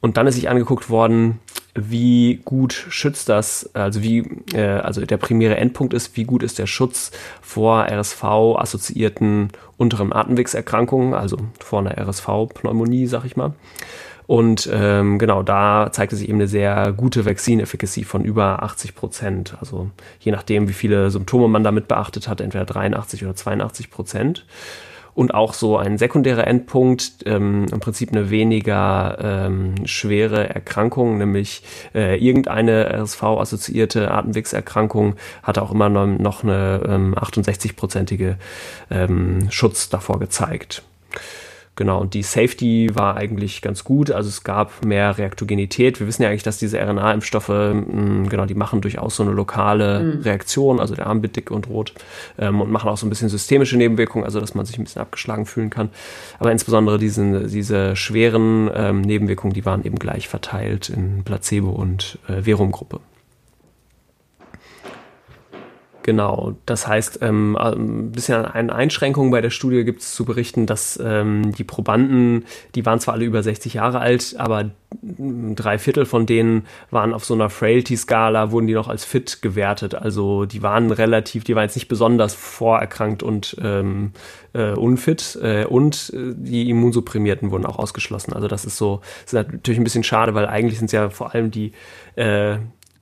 [0.01, 1.39] Und dann ist sich angeguckt worden,
[1.73, 4.19] wie gut schützt das, also wie,
[4.53, 7.09] äh, also der primäre Endpunkt ist, wie gut ist der Schutz
[7.41, 13.53] vor RSV-assoziierten unteren Atemwegserkrankungen, also vor einer RSV-Pneumonie, sag ich mal.
[14.27, 19.57] Und ähm, genau, da zeigte sich eben eine sehr gute Vaccine-Efficacy von über 80 Prozent.
[19.59, 24.45] Also je nachdem, wie viele Symptome man damit beachtet hat, entweder 83 oder 82 Prozent
[25.13, 31.63] und auch so ein sekundärer Endpunkt, ähm, im Prinzip eine weniger ähm, schwere Erkrankung, nämlich
[31.93, 38.35] äh, irgendeine RSV-assoziierte Atemwegserkrankung hatte auch immer noch eine ähm, 68-prozentige
[38.89, 40.83] ähm, Schutz davor gezeigt.
[41.79, 44.11] Genau, und die Safety war eigentlich ganz gut.
[44.11, 46.01] Also es gab mehr Reaktogenität.
[46.01, 50.01] Wir wissen ja eigentlich, dass diese RNA-Impfstoffe, hm, genau, die machen durchaus so eine lokale
[50.01, 50.21] mhm.
[50.23, 51.93] Reaktion, also der Arm wird dick und rot
[52.37, 55.01] ähm, und machen auch so ein bisschen systemische Nebenwirkungen, also dass man sich ein bisschen
[55.01, 55.89] abgeschlagen fühlen kann.
[56.37, 62.19] Aber insbesondere diese, diese schweren ähm, Nebenwirkungen, die waren eben gleich verteilt in Placebo- und
[62.27, 62.99] äh, Verum-Gruppe.
[66.09, 70.65] Genau, das heißt, ähm, ein bisschen eine Einschränkung bei der Studie gibt es zu berichten,
[70.65, 74.71] dass ähm, die Probanden, die waren zwar alle über 60 Jahre alt, aber
[75.03, 79.93] drei Viertel von denen waren auf so einer Frailty-Skala, wurden die noch als fit gewertet.
[79.93, 84.13] Also die waren relativ, die waren jetzt nicht besonders vorerkrankt und ähm,
[84.53, 88.33] äh, unfit äh, und äh, die Immunsupprimierten wurden auch ausgeschlossen.
[88.33, 91.11] Also das ist so, das ist natürlich ein bisschen schade, weil eigentlich sind es ja
[91.11, 91.73] vor allem die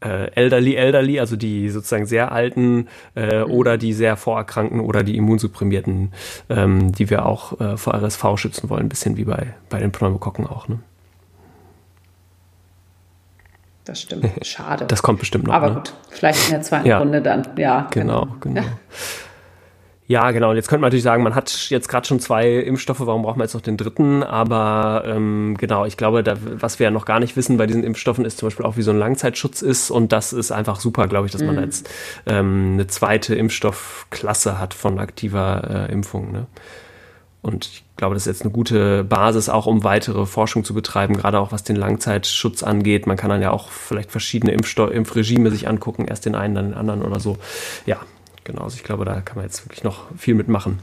[0.03, 3.51] äh, elderly, elderly, also die sozusagen sehr alten äh, mhm.
[3.51, 6.11] oder die sehr vorerkrankten oder die Immunsupprimierten,
[6.49, 9.91] ähm, die wir auch äh, vor RSV schützen wollen, ein bisschen wie bei, bei den
[9.91, 10.67] Pneumokokken auch.
[10.67, 10.79] Ne?
[13.85, 14.29] Das stimmt.
[14.45, 14.85] Schade.
[14.85, 15.53] Das kommt bestimmt noch.
[15.53, 15.75] Aber ne?
[15.75, 16.99] gut, vielleicht in der zweiten ja.
[16.99, 17.47] Runde dann.
[17.57, 18.61] Ja, genau, genau.
[18.61, 18.67] genau.
[20.07, 20.31] Ja.
[20.31, 20.49] Genau.
[20.49, 23.37] Und jetzt könnte man natürlich sagen, man hat jetzt gerade schon zwei Impfstoffe, warum braucht
[23.37, 24.23] man jetzt noch den dritten?
[24.23, 27.83] Aber ähm, genau, ich glaube, da, was wir ja noch gar nicht wissen bei diesen
[27.83, 29.91] Impfstoffen ist zum Beispiel auch, wie so ein Langzeitschutz ist.
[29.91, 31.47] Und das ist einfach super, glaube ich, dass mhm.
[31.47, 31.89] man jetzt
[32.25, 36.31] ähm, eine zweite Impfstoffklasse hat von aktiver äh, Impfung.
[36.31, 36.47] Ne?
[37.41, 41.15] Und ich glaube, das ist jetzt eine gute Basis auch, um weitere Forschung zu betreiben,
[41.15, 43.07] gerade auch was den Langzeitschutz angeht.
[43.07, 46.65] Man kann dann ja auch vielleicht verschiedene Impfsto Impfregime sich angucken, erst den einen, dann
[46.69, 47.37] den anderen oder so.
[47.85, 47.99] Ja,
[48.47, 48.63] genau.
[48.63, 50.79] Also ich glaube, da kann man jetzt wirklich noch viel mitmachen.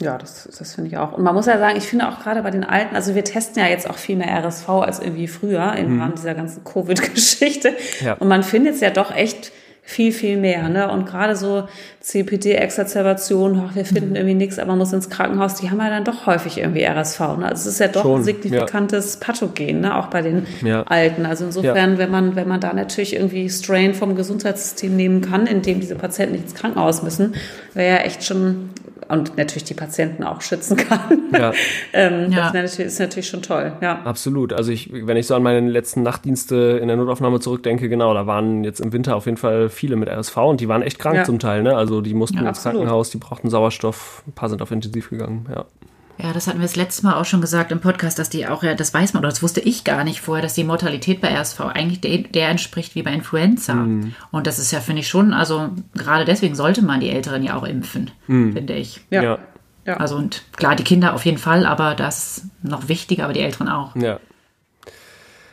[0.00, 1.12] Ja, das, das finde ich auch.
[1.12, 3.62] Und man muss ja sagen, ich finde auch gerade bei den Alten, also wir testen
[3.62, 6.00] ja jetzt auch viel mehr RSV als irgendwie früher im mhm.
[6.00, 7.74] Rahmen dieser ganzen Covid-Geschichte.
[8.02, 8.14] Ja.
[8.14, 9.52] Und man findet es ja doch echt
[9.90, 10.68] viel, viel mehr.
[10.68, 10.88] Ne?
[10.88, 11.64] Und gerade so
[11.98, 14.16] CPD-Exazerbation, wir finden mhm.
[14.16, 17.18] irgendwie nichts, aber man muss ins Krankenhaus, die haben ja dann doch häufig irgendwie RSV.
[17.38, 17.46] Ne?
[17.46, 19.26] Also es ist ja doch Schon, ein signifikantes ja.
[19.26, 19.96] Pathogen, ne?
[19.96, 20.84] auch bei den ja.
[20.84, 21.26] Alten.
[21.26, 21.98] Also insofern, ja.
[21.98, 26.34] wenn man, wenn man da natürlich irgendwie Strain vom Gesundheitssystem nehmen kann, indem diese Patienten
[26.34, 27.34] nicht ins Krankenhaus müssen,
[27.74, 28.70] wäre ja echt schon
[29.10, 31.00] und natürlich die Patienten auch schützen kann.
[31.32, 31.52] Ja.
[31.92, 32.50] ähm, ja.
[32.50, 33.72] Das ist natürlich schon toll.
[33.80, 34.02] Ja.
[34.02, 34.52] Absolut.
[34.52, 38.26] Also ich, wenn ich so an meine letzten Nachtdienste in der Notaufnahme zurückdenke, genau, da
[38.26, 41.16] waren jetzt im Winter auf jeden Fall viele mit RSV und die waren echt krank
[41.16, 41.24] ja.
[41.24, 41.62] zum Teil.
[41.62, 41.76] Ne?
[41.76, 45.46] Also die mussten ja, ins Krankenhaus, die brauchten Sauerstoff, ein paar sind auf intensiv gegangen.
[45.48, 45.66] Ja.
[46.22, 48.62] Ja, das hatten wir das letzte Mal auch schon gesagt im Podcast, dass die auch,
[48.62, 51.28] ja, das weiß man, oder das wusste ich gar nicht vorher, dass die Mortalität bei
[51.28, 53.74] RSV eigentlich der, der entspricht wie bei Influenza.
[53.74, 54.14] Mhm.
[54.30, 57.56] Und das ist ja, finde ich schon, also gerade deswegen sollte man die Älteren ja
[57.56, 58.52] auch impfen, mhm.
[58.52, 59.00] finde ich.
[59.10, 59.38] Ja.
[59.86, 59.96] ja.
[59.96, 63.40] Also und klar, die Kinder auf jeden Fall, aber das ist noch wichtiger, aber die
[63.40, 63.96] Älteren auch.
[63.96, 64.20] Ja.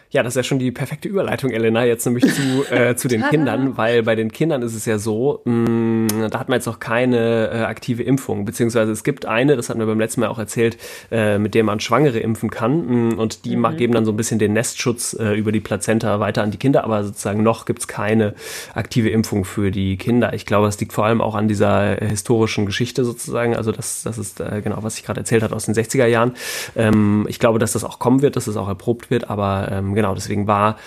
[0.10, 3.24] Ja, das ist ja schon die perfekte Überleitung, Elena, jetzt nämlich zu, äh, zu den
[3.24, 6.66] Kindern, weil bei den Kindern ist es ja so, mh, mm, da hat man jetzt
[6.66, 10.28] noch keine äh, aktive Impfung, beziehungsweise es gibt eine, das hatten wir beim letzten Mal
[10.28, 10.78] auch erzählt,
[11.12, 13.76] äh, mit der man Schwangere impfen kann mh, mm, und die mhm.
[13.76, 16.86] geben dann so ein bisschen den Nestschutz äh, über die Plazenta weiter an die Kinder,
[16.86, 18.34] aber sozusagen noch gibt's keine
[18.74, 20.34] aktive Impfung für die Kinder.
[20.34, 24.04] Ich glaube, das liegt vor allem auch an dieser äh, historischen Geschichte sozusagen, also das,
[24.04, 26.34] das ist äh, genau, was ich gerade erzählt hat aus den 60er Jahren.
[26.78, 29.97] Ähm, ich glaube, dass das auch kommen wird, dass das auch erprobt wird, aber ähm,
[29.98, 30.78] genau, deswegen war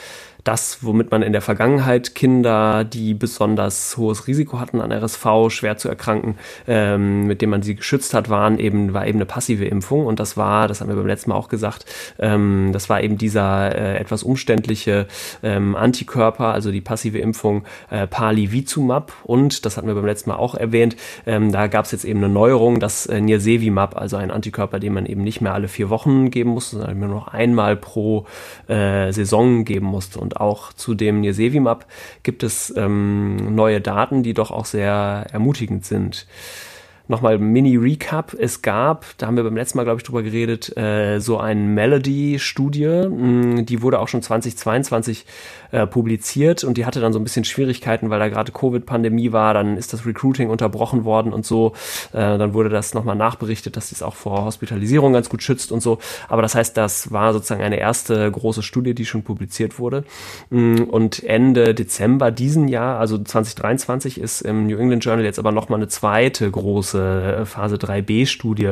[0.45, 5.77] das, womit man in der Vergangenheit Kinder, die besonders hohes Risiko hatten an RSV, schwer
[5.77, 9.65] zu erkranken, ähm, mit dem man sie geschützt hat, waren eben, war eben eine passive
[9.65, 10.07] Impfung.
[10.07, 11.87] Und das war, das haben wir beim letzten Mal auch gesagt,
[12.19, 15.07] ähm, das war eben dieser äh, etwas umständliche
[15.43, 19.13] ähm, Antikörper, also die passive Impfung äh, Palivizumab.
[19.25, 22.23] Und, das hatten wir beim letzten Mal auch erwähnt, ähm, da gab es jetzt eben
[22.23, 25.91] eine Neuerung, das äh, Nirsevimab, also ein Antikörper, den man eben nicht mehr alle vier
[25.91, 28.27] Wochen geben musste, sondern nur noch einmal pro
[28.69, 30.19] äh, Saison geben musste.
[30.19, 31.87] Und und auch zu dem Nirsevimab
[32.23, 36.27] gibt es ähm, neue Daten, die doch auch sehr ermutigend sind.
[37.09, 38.35] Nochmal Mini-Recap.
[38.39, 41.61] Es gab, da haben wir beim letzten Mal, glaube ich, drüber geredet, äh, so eine
[41.61, 45.27] Melody-Studie, mm, die wurde auch schon 2022
[45.73, 49.55] äh, publiziert und die hatte dann so ein bisschen Schwierigkeiten, weil da gerade Covid-Pandemie war,
[49.55, 51.73] dann ist das Recruiting unterbrochen worden und so.
[52.13, 55.81] Äh, dann wurde das nochmal nachberichtet, dass es auch vor Hospitalisierung ganz gut schützt und
[55.81, 55.99] so.
[56.29, 60.05] Aber das heißt, das war sozusagen eine erste große Studie, die schon publiziert wurde.
[60.51, 65.53] Mm, und Ende Dezember diesen Jahr, also 2023, ist im New England Journal jetzt aber
[65.53, 68.71] nochmal eine zweite große äh, Phase 3b-Studie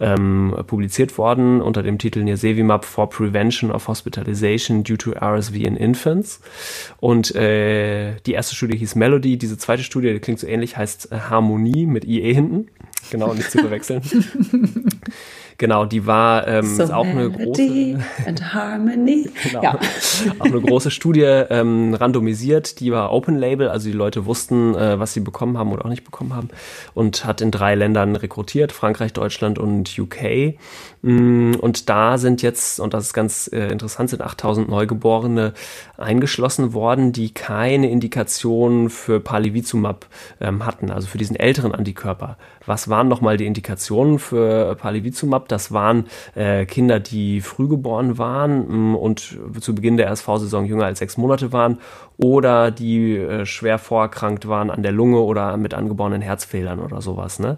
[0.00, 5.76] ähm, publiziert worden unter dem Titel Nirsevimab for Prevention of Hospitalization due to RSV in
[5.76, 6.33] Infants.
[6.98, 11.12] Und äh, die erste Studie hieß Melody, diese zweite Studie, die klingt so ähnlich, heißt
[11.12, 12.68] äh, Harmonie mit IE hinten.
[13.10, 14.02] Genau, nicht zu verwechseln.
[15.58, 19.30] Genau, die war ähm, so auch eine große and Harmony.
[19.42, 19.78] genau, ja.
[20.38, 22.80] auch eine große Studie ähm, randomisiert.
[22.80, 25.90] Die war Open Label, also die Leute wussten, äh, was sie bekommen haben oder auch
[25.90, 26.48] nicht bekommen haben
[26.94, 30.56] und hat in drei Ländern rekrutiert: Frankreich, Deutschland und UK.
[31.02, 35.52] Mm, und da sind jetzt, und das ist ganz äh, interessant, sind 8000 Neugeborene
[35.96, 40.06] eingeschlossen worden, die keine Indikation für Palivizumab
[40.40, 42.38] ähm, hatten, also für diesen älteren Antikörper.
[42.66, 45.43] Was waren nochmal die Indikationen für Palivizumab?
[45.48, 50.86] Das waren äh, Kinder, die früh geboren waren mm, und zu Beginn der RSV-Saison jünger
[50.86, 51.78] als sechs Monate waren
[52.16, 57.38] oder die äh, schwer vorerkrankt waren an der Lunge oder mit angeborenen Herzfehlern oder sowas.
[57.38, 57.56] Ne?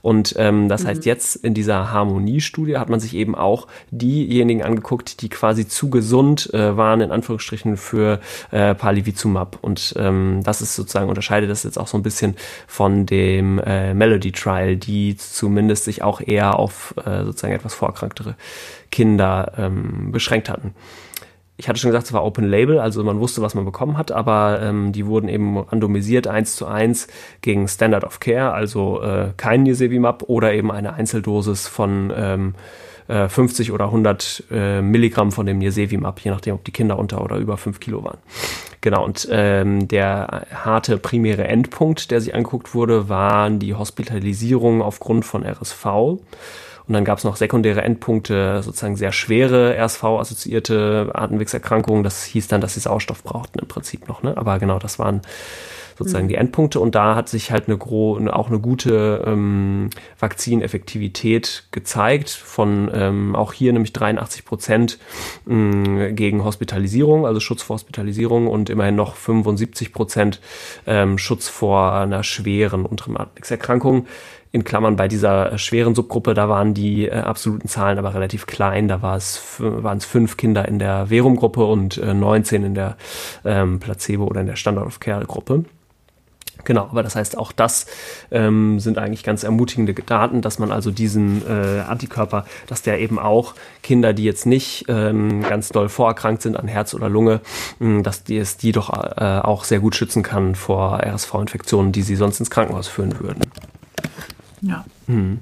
[0.00, 0.88] Und ähm, das mhm.
[0.88, 5.90] heißt, jetzt in dieser Harmoniestudie hat man sich eben auch diejenigen angeguckt, die quasi zu
[5.90, 9.58] gesund äh, waren, in Anführungsstrichen, für äh, Palivizumab.
[9.60, 13.92] Und ähm, das ist sozusagen, unterscheidet das jetzt auch so ein bisschen von dem äh,
[13.92, 18.36] Melody Trial, die zumindest sich auch eher auf äh, sozusagen etwas vorerkranktere
[18.90, 20.74] Kinder ähm, beschränkt hatten
[21.58, 24.12] ich hatte schon gesagt, es war Open Label, also man wusste, was man bekommen hat,
[24.12, 27.08] aber ähm, die wurden eben randomisiert eins zu eins
[27.42, 32.54] gegen Standard of Care, also äh, kein Nirsevimab oder eben eine Einzeldosis von ähm,
[33.08, 37.24] äh, 50 oder 100 äh, Milligramm von dem Nirsevimab, je nachdem, ob die Kinder unter
[37.24, 38.18] oder über 5 Kilo waren.
[38.80, 45.24] Genau, und ähm, der harte primäre Endpunkt, der sich angeguckt wurde, waren die Hospitalisierungen aufgrund
[45.24, 46.20] von RSV.
[46.88, 52.02] Und dann gab es noch sekundäre Endpunkte, sozusagen sehr schwere RSV-assoziierte Atemwegserkrankungen.
[52.02, 54.22] Das hieß dann, dass sie Sauerstoff brauchten im Prinzip noch.
[54.22, 54.34] Ne?
[54.36, 55.20] Aber genau, das waren
[55.98, 56.28] sozusagen mhm.
[56.30, 56.80] die Endpunkte.
[56.80, 63.36] Und da hat sich halt eine gro auch eine gute ähm, Vakzineffektivität gezeigt von ähm,
[63.36, 64.98] auch hier nämlich 83 Prozent
[65.48, 70.40] ähm, gegen Hospitalisierung, also Schutz vor Hospitalisierung und immerhin noch 75 Prozent
[70.86, 74.06] ähm, Schutz vor einer schweren unteren Atemwegserkrankung
[74.52, 78.88] in Klammern bei dieser schweren Subgruppe, da waren die äh, absoluten Zahlen aber relativ klein.
[78.88, 82.96] Da war es, waren es fünf Kinder in der Verum-Gruppe und äh, 19 in der
[83.44, 85.64] ähm, Placebo- oder in der Standard-of-Care-Gruppe.
[86.64, 87.86] Genau, aber das heißt, auch das
[88.30, 93.18] ähm, sind eigentlich ganz ermutigende Daten, dass man also diesen äh, Antikörper, dass der eben
[93.18, 97.40] auch Kinder, die jetzt nicht ähm, ganz doll vorerkrankt sind an Herz oder Lunge,
[97.78, 102.02] mh, dass die es die doch äh, auch sehr gut schützen kann vor RSV-Infektionen, die
[102.02, 103.42] sie sonst ins Krankenhaus führen würden.
[104.62, 104.84] Ja.
[105.06, 105.40] Mhm.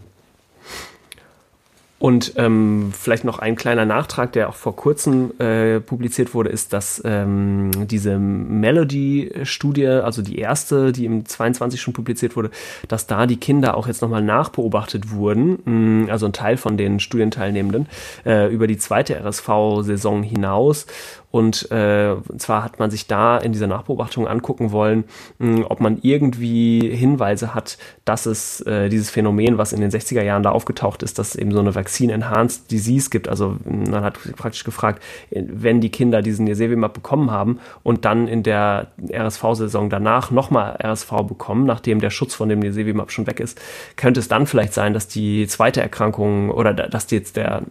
[1.98, 6.74] Und ähm, vielleicht noch ein kleiner Nachtrag, der auch vor kurzem äh, publiziert wurde, ist,
[6.74, 12.50] dass ähm, diese Melody-Studie, also die erste, die im 22 schon publiziert wurde,
[12.88, 16.76] dass da die Kinder auch jetzt nochmal nachbeobachtet wurden, mh, mm, also ein Teil von
[16.76, 17.86] den Studienteilnehmenden,
[18.26, 20.86] äh, über die zweite RSV-Saison hinaus
[21.30, 25.04] und äh, zwar hat man sich da in dieser Nachbeobachtung angucken wollen,
[25.38, 29.90] mh, hm, ob man irgendwie Hinweise hat, dass es äh, dieses Phänomen, was in den
[29.90, 33.28] 60er Jahren da aufgetaucht ist, dass es eben so eine Vaccine-Enhanced Disease gibt.
[33.28, 38.42] Also man hat praktisch gefragt, wenn die Kinder diesen Nirsevimab bekommen haben und dann in
[38.42, 43.60] der RSV-Saison danach nochmal RSV bekommen, nachdem der Schutz von dem Nirsevimab schon weg ist,
[43.96, 47.62] könnte es dann vielleicht sein, dass die zweite Erkrankung oder dass jetzt der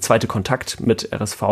[0.00, 1.42] zweite Kontakt mit RSV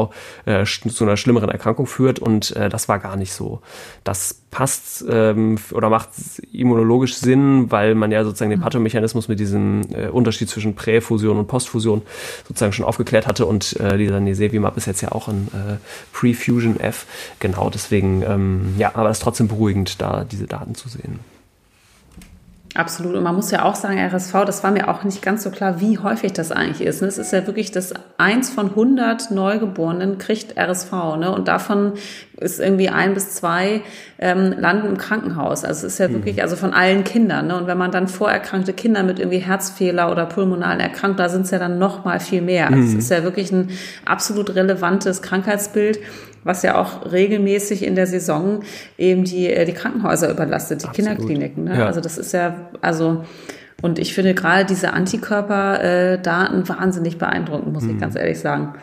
[0.44, 3.60] äh, zu einer schlimmeren Erkrankung führt und äh, das war gar nicht so.
[4.04, 6.10] Das passt ähm, oder macht
[6.52, 8.64] immunologisch Sinn, weil man ja sozusagen den hm.
[8.64, 12.02] Pathomechanismus mit diesem äh, Unterschied zwischen Präfusion und Postfusion
[12.46, 15.76] sozusagen schon aufgeklärt hatte und äh, dieser Nesevimab ist jetzt ja auch ein äh,
[16.12, 17.06] Pre-Fusion F.
[17.40, 21.20] Genau, deswegen, ähm, ja, aber es ist trotzdem beruhigend, da diese Daten zu sehen.
[22.74, 23.16] Absolut.
[23.16, 25.80] Und man muss ja auch sagen, RSV, das war mir auch nicht ganz so klar,
[25.80, 27.02] wie häufig das eigentlich ist.
[27.02, 30.92] Es ist ja wirklich, dass eins von 100 Neugeborenen kriegt RSV.
[31.18, 31.32] Ne?
[31.32, 31.94] Und davon
[32.40, 33.82] ist irgendwie ein bis zwei
[34.18, 35.64] ähm, landen im Krankenhaus.
[35.64, 36.14] Also es ist ja mhm.
[36.14, 37.48] wirklich, also von allen Kindern.
[37.48, 37.56] Ne?
[37.56, 41.50] Und wenn man dann vorerkrankte Kinder mit irgendwie Herzfehler oder pulmonalen Erkrankungen, da sind es
[41.50, 42.66] ja dann noch mal viel mehr.
[42.66, 42.88] Also mhm.
[42.88, 43.70] es ist ja wirklich ein
[44.04, 45.98] absolut relevantes Krankheitsbild
[46.44, 48.60] was ja auch regelmäßig in der Saison
[48.96, 51.10] eben die, äh, die Krankenhäuser überlastet, die Absolut.
[51.10, 51.64] Kinderkliniken.
[51.64, 51.78] Ne?
[51.78, 51.86] Ja.
[51.86, 53.24] Also das ist ja, also
[53.80, 57.90] und ich finde gerade diese Antikörperdaten äh, wahnsinnig beeindruckend, muss mhm.
[57.90, 58.74] ich ganz ehrlich sagen.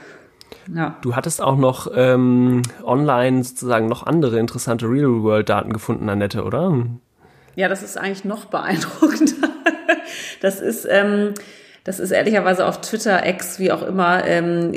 [0.73, 0.97] Ja.
[1.01, 6.75] Du hattest auch noch ähm, online sozusagen noch andere interessante Real-World-Daten gefunden, Annette, oder?
[7.55, 9.49] Ja, das ist eigentlich noch beeindruckender.
[10.41, 11.33] Das ist, ähm,
[11.85, 14.73] das ist ehrlicherweise auf Twitter, X, wie auch immer, ähm,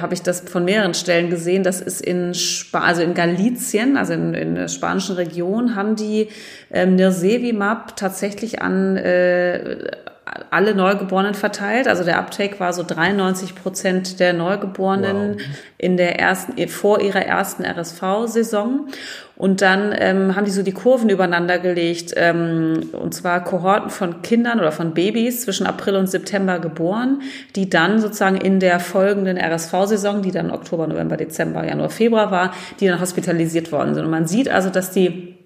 [0.00, 1.62] habe ich das von mehreren Stellen gesehen.
[1.62, 6.28] Das ist in Spa also in Galizien, also in, in der spanischen Region, haben die
[6.70, 9.88] ähm, Nirsevimab tatsächlich an äh,
[10.50, 11.88] alle Neugeborenen verteilt.
[11.88, 15.42] Also der Uptake war so 93 Prozent der Neugeborenen wow.
[15.78, 18.88] in der ersten, vor ihrer ersten RSV-Saison.
[19.36, 24.20] Und dann ähm, haben die so die Kurven übereinander gelegt, ähm, und zwar Kohorten von
[24.22, 27.22] Kindern oder von Babys zwischen April und September geboren,
[27.54, 32.52] die dann sozusagen in der folgenden RSV-Saison, die dann Oktober, November, Dezember, Januar, Februar war,
[32.80, 34.04] die dann hospitalisiert worden sind.
[34.06, 35.38] Und man sieht also, dass die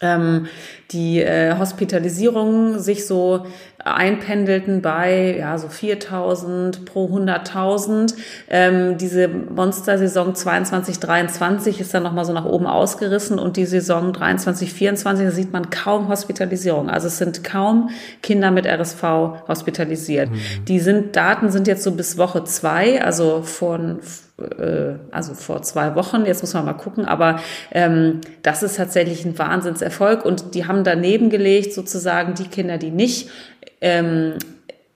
[0.00, 0.46] ähm,
[0.90, 3.46] die äh, Hospitalisierungen sich so
[3.94, 8.14] einpendelten bei ja so 4000 pro 100.000.
[8.48, 13.66] Ähm, diese Monstersaison 22 23 ist dann noch mal so nach oben ausgerissen und die
[13.66, 16.90] Saison 23 24 da sieht man kaum Hospitalisierung.
[16.90, 17.90] Also es sind kaum
[18.22, 19.02] Kinder mit RSV
[19.48, 20.30] hospitalisiert.
[20.30, 20.64] Mhm.
[20.66, 24.00] Die sind Daten sind jetzt so bis Woche zwei, also von
[24.38, 29.24] äh, also vor zwei Wochen, jetzt muss man mal gucken, aber ähm, das ist tatsächlich
[29.24, 33.30] ein Wahnsinnserfolg und die haben daneben gelegt sozusagen die Kinder, die nicht
[33.80, 34.34] ähm,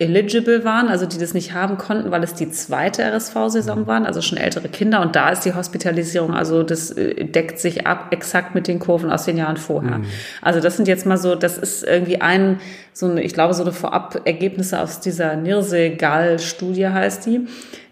[0.01, 4.23] eligible waren, also die das nicht haben konnten, weil es die zweite RSV-Saison waren, also
[4.23, 5.03] schon ältere Kinder.
[5.03, 9.11] Und da ist die Hospitalisierung, also das äh, deckt sich ab exakt mit den Kurven
[9.11, 9.99] aus den Jahren vorher.
[9.99, 10.07] Mhm.
[10.41, 12.61] Also das sind jetzt mal so, das ist irgendwie ein,
[12.95, 17.47] so eine, ich glaube, so eine Vorab-Ergebnisse aus dieser Nirse-Gall-Studie heißt die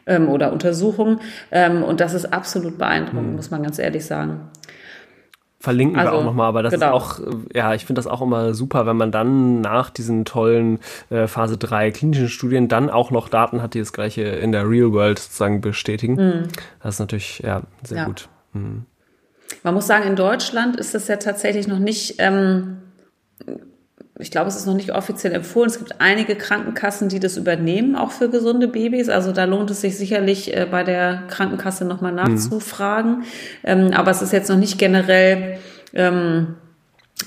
[0.07, 1.21] ähm, oder Untersuchung.
[1.53, 3.37] Ähm, und das ist absolut beeindruckend, mhm.
[3.37, 4.49] muss man ganz ehrlich sagen.
[5.61, 6.97] Verlinken also, wir auch nochmal, aber das genau.
[6.97, 7.21] ist auch,
[7.53, 10.79] ja, ich finde das auch immer super, wenn man dann nach diesen tollen
[11.11, 14.69] äh, Phase 3 klinischen Studien dann auch noch Daten hat, die das gleiche in der
[14.69, 16.15] Real World sozusagen bestätigen.
[16.15, 16.49] Mhm.
[16.81, 18.05] Das ist natürlich, ja, sehr ja.
[18.05, 18.29] gut.
[18.53, 18.85] Mhm.
[19.65, 22.79] Man muss sagen, in Deutschland ist das ja tatsächlich noch nicht ähm,
[24.19, 25.71] ich glaube, es ist noch nicht offiziell empfohlen.
[25.71, 29.09] Es gibt einige Krankenkassen, die das übernehmen, auch für gesunde Babys.
[29.09, 32.19] Also da lohnt es sich sicherlich äh, bei der Krankenkasse nochmal mhm.
[32.19, 33.19] nachzufragen.
[33.19, 33.25] Mhm.
[33.65, 35.59] Ähm, aber es ist jetzt noch nicht generell
[35.95, 36.57] ähm,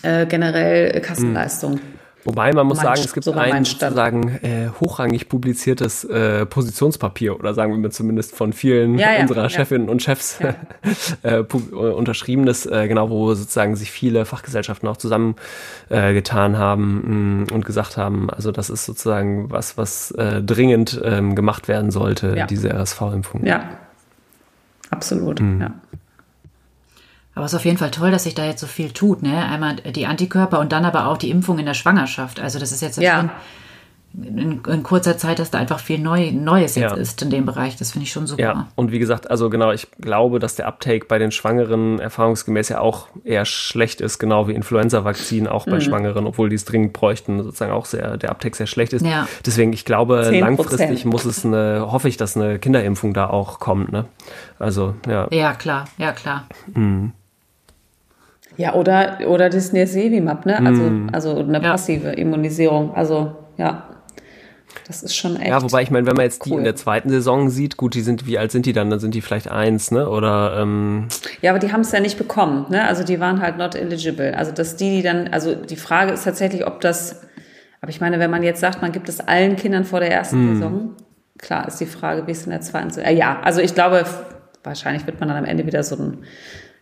[0.04, 1.76] äh, generell Kassenleistung.
[1.76, 2.01] Mhm.
[2.24, 7.54] Wobei man muss mein, sagen, es gibt ein sozusagen äh, hochrangig publiziertes äh, Positionspapier oder
[7.54, 9.50] sagen wir mal zumindest von vielen ja, ja, unserer ja.
[9.50, 10.40] Chefinnen und Chefs
[11.24, 17.46] äh, äh, unterschriebenes, äh, genau wo sozusagen sich viele Fachgesellschaften auch zusammengetan äh, haben mh,
[17.46, 21.92] mm, und gesagt haben, also das ist sozusagen was, was äh, dringend ähm, gemacht werden
[21.92, 23.46] sollte, diese RSV-Impfung.
[23.46, 23.70] Ja,
[24.90, 25.40] absolut.
[25.40, 25.62] Mhm.
[25.62, 25.74] Ja.
[27.42, 29.24] Aber es ist auf jeden Fall toll, dass sich da jetzt so viel tut.
[29.24, 29.36] Ne?
[29.36, 32.40] Einmal die Antikörper und dann aber auch die Impfung in der Schwangerschaft.
[32.40, 33.32] Also das ist jetzt ja.
[34.14, 36.96] in, in, kurzer Zeit, dass da einfach viel Neu, Neues jetzt ja.
[36.96, 37.78] ist in dem Bereich.
[37.78, 38.44] Das finde ich schon super.
[38.44, 42.70] Ja, und wie gesagt, also genau, ich glaube, dass der Uptake bei den Schwangeren erfahrungsgemäß
[42.70, 45.82] ja auch eher schlecht ist, genau wie Influenza-Vakzin auch bei mhm.
[45.82, 49.04] Schwangeren, obwohl die es dringend bräuchten, sozusagen auch sehr, der Uptake sehr schlecht ist.
[49.04, 49.28] Ja.
[49.44, 50.40] Deswegen, ich glaube, 10%.
[50.42, 53.92] langfristig muss es eine, hoffe ich, dass eine Kinderimpfung da auch kommt.
[53.92, 54.06] Ne?
[54.60, 55.28] Also, ja.
[55.32, 56.46] Ja, klar, ja, klar.
[56.76, 57.14] Mhm.
[58.58, 60.58] Ja, oder, oder das Nirsevimab, ne?
[60.58, 61.10] Also, mm.
[61.12, 62.14] also eine passive ja.
[62.14, 62.94] Immunisierung.
[62.94, 63.88] Also, ja.
[64.88, 65.50] Das ist schon echt.
[65.50, 66.52] Ja, wobei ich meine, wenn man jetzt cool.
[66.52, 68.90] die in der zweiten Saison sieht, gut, die sind, wie alt sind die dann?
[68.90, 70.10] Dann sind die vielleicht eins, ne?
[70.10, 71.08] Oder ähm
[71.42, 72.86] Ja, aber die haben es ja nicht bekommen, ne?
[72.86, 74.36] Also die waren halt not eligible.
[74.38, 77.22] Also dass die, die dann, also die Frage ist tatsächlich, ob das,
[77.82, 80.54] aber ich meine, wenn man jetzt sagt, man gibt es allen Kindern vor der ersten
[80.54, 80.56] mm.
[80.56, 80.96] Saison,
[81.38, 83.10] klar ist die Frage, wie es in der zweiten Saison.
[83.10, 84.06] Äh, ja, also ich glaube,
[84.64, 86.20] wahrscheinlich wird man dann am Ende wieder so ein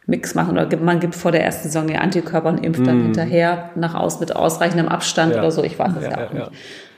[0.10, 3.03] Mix machen oder man gibt vor der ersten Saison die Antikörper und impft dann mm.
[3.03, 5.39] hinterher nach aus mit ausreichendem Abstand ja.
[5.39, 5.64] oder so.
[5.64, 6.51] Ich weiß es ja, ja auch nicht.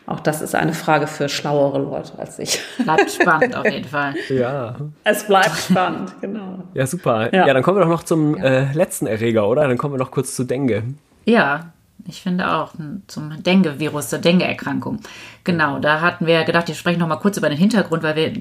[0.08, 2.60] Auch das ist eine Frage für schlauere Leute als ich.
[2.84, 4.16] Bleibt spannend auf jeden Fall.
[4.30, 4.76] Ja.
[5.04, 6.64] Es bleibt spannend, genau.
[6.74, 7.34] Ja, super.
[7.34, 9.68] Ja, dann kommen wir doch noch zum äh, letzten Erreger, oder?
[9.68, 10.84] Dann kommen wir noch kurz zu Dengue.
[11.26, 11.72] Ja,
[12.08, 12.74] ich finde auch
[13.08, 15.00] zum Dengue-Virus, zur Dengue-Erkrankung.
[15.44, 18.34] Genau, da hatten wir gedacht, wir sprechen noch mal kurz über den Hintergrund, weil wir,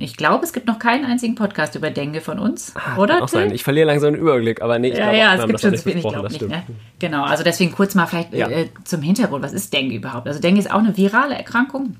[0.00, 3.14] ich glaube, es gibt noch keinen einzigen Podcast über Dengue von uns, ah, oder?
[3.14, 3.52] Kann auch sein.
[3.52, 5.86] Ich verliere langsam den Überblick, aber nee, ich ja, glaube, ja, es gibt schon zu
[5.86, 6.40] wenig, glaube ich.
[6.40, 6.62] Ne?
[6.98, 8.48] Genau, also deswegen kurz mal vielleicht ja.
[8.48, 9.44] äh, zum Hintergrund.
[9.44, 10.26] Was ist Dengue überhaupt?
[10.26, 11.96] Also Dengue ist auch eine virale Erkrankung.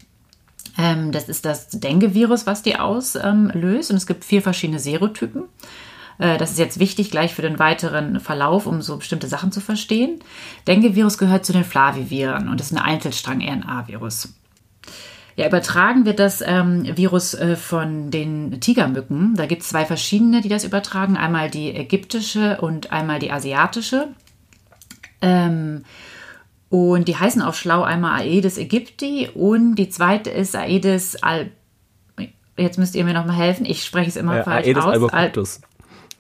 [0.78, 5.44] Ähm, das ist das Dengue-Virus, was die auslöst ähm, und es gibt vier verschiedene Serotypen.
[6.20, 9.60] Äh, das ist jetzt wichtig gleich für den weiteren Verlauf, um so bestimmte Sachen zu
[9.60, 10.20] verstehen.
[10.68, 14.34] Dengue-Virus gehört zu den Flaviviren und ist ein Einzelstrang-RNA-Virus.
[15.36, 19.34] Ja, übertragen wird das ähm, Virus äh, von den Tigermücken.
[19.36, 21.16] Da gibt es zwei verschiedene, die das übertragen.
[21.16, 24.08] Einmal die ägyptische und einmal die asiatische.
[25.22, 25.84] Ähm,
[26.68, 31.50] und die heißen auf schlau einmal Aedes aegypti und die zweite ist Aedes al.
[32.56, 33.64] Jetzt müsst ihr mir noch mal helfen.
[33.64, 34.92] Ich spreche es immer äh, falsch Aedes aus.
[34.92, 35.60] Albopictus.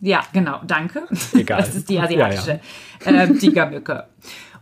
[0.00, 1.02] Ja, genau, danke.
[1.34, 1.60] Egal.
[1.60, 2.60] Das ist die asiatische
[3.04, 3.22] ja, ja.
[3.22, 4.06] Äh, Tigermücke.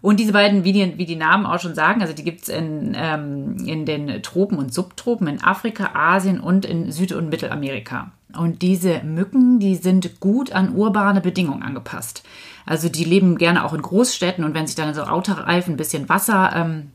[0.00, 2.94] Und diese beiden, wie die, wie die Namen auch schon sagen, also die gibt's in,
[2.96, 8.12] ähm, in den Tropen und Subtropen in Afrika, Asien und in Süd- und Mittelamerika.
[8.36, 12.22] Und diese Mücken, die sind gut an urbane Bedingungen angepasst.
[12.66, 16.08] Also die leben gerne auch in Großstädten und wenn sich dann so Autoreifen ein bisschen
[16.08, 16.90] Wasser ähm,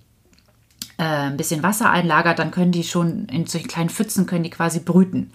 [0.97, 4.51] äh, ein bisschen Wasser einlagert, dann können die schon in solchen kleinen Pfützen können die
[4.51, 5.31] quasi brüten.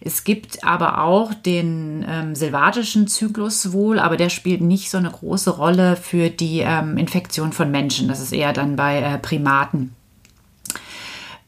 [0.00, 5.10] Es gibt aber auch den ähm, silvatischen Zyklus wohl, aber der spielt nicht so eine
[5.10, 8.08] große Rolle für die ähm, Infektion von Menschen.
[8.08, 9.94] Das ist eher dann bei äh, Primaten.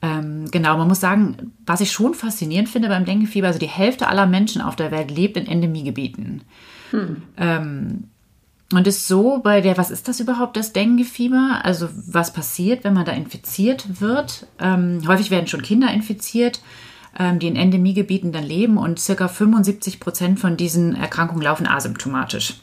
[0.03, 4.09] Ähm, genau, man muss sagen, was ich schon faszinierend finde beim Denguefieber, also die Hälfte
[4.09, 6.43] aller Menschen auf der Welt lebt in Endemiegebieten.
[6.91, 7.23] Hm.
[7.37, 8.05] Ähm,
[8.73, 11.61] und ist so bei der, was ist das überhaupt, das Denguefieber?
[11.65, 14.47] Also was passiert, wenn man da infiziert wird?
[14.61, 16.61] Ähm, häufig werden schon Kinder infiziert.
[17.19, 22.61] Ähm, die in Endemiegebieten dann leben und circa 75 Prozent von diesen Erkrankungen laufen asymptomatisch.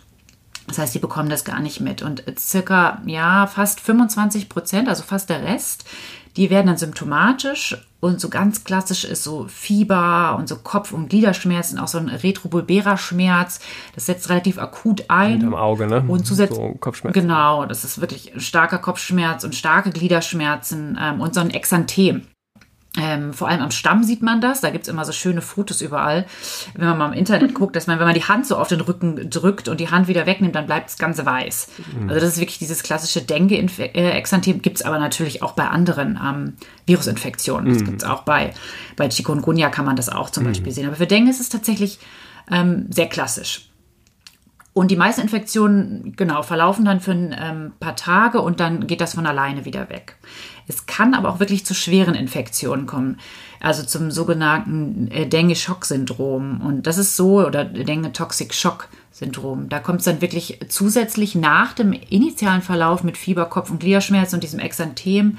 [0.68, 2.02] Das heißt, die bekommen das gar nicht mit.
[2.02, 5.86] Und circa, ja, fast 25 Prozent, also fast der Rest,
[6.36, 11.10] die werden dann symptomatisch und so ganz klassisch ist so Fieber und so Kopf- und
[11.10, 13.60] Gliederschmerzen, auch so ein retrobulbärer Schmerz.
[13.96, 15.44] Das setzt relativ akut ein.
[15.44, 16.04] Am Auge, ne?
[16.08, 16.60] Und zusätzlich.
[16.60, 17.20] So Kopfschmerzen.
[17.20, 22.28] Genau, das ist wirklich starker Kopfschmerz und starke Gliederschmerzen ähm, und so ein Exanthem.
[23.00, 24.62] Ähm, vor allem am Stamm sieht man das.
[24.62, 26.26] Da gibt es immer so schöne Fotos überall.
[26.74, 28.82] Wenn man mal im Internet guckt, dass man, wenn man die Hand so auf den
[28.82, 31.70] Rücken drückt und die Hand wieder wegnimmt, dann bleibt es ganz weiß.
[31.78, 32.10] Mhm.
[32.10, 34.62] Also das ist wirklich dieses klassische Dengue-Exanthem.
[34.62, 36.54] Gibt es aber natürlich auch bei anderen ähm,
[36.88, 37.72] Virusinfektionen.
[37.72, 37.86] Das mhm.
[37.86, 38.54] gibt es auch bei,
[38.96, 40.48] bei Chikungunya kann man das auch zum mhm.
[40.50, 40.88] Beispiel sehen.
[40.88, 42.00] Aber für Dengue ist es tatsächlich
[42.50, 43.70] ähm, sehr klassisch.
[44.78, 49.02] Und die meisten Infektionen, genau, verlaufen dann für ein ähm, paar Tage und dann geht
[49.02, 50.18] das von alleine wieder weg.
[50.68, 53.20] Es kann aber auch wirklich zu schweren Infektionen kommen,
[53.60, 56.62] also zum sogenannten äh, Dengue-Schock-Syndrom.
[56.62, 59.70] Und das ist so, oder Dengue-Toxic-Shock-Syndrom.
[59.70, 64.34] Da kommt es dann wirklich zusätzlich nach dem initialen Verlauf mit Fieber, Kopf- und Gliederschmerz
[64.34, 65.38] und diesem Exanthem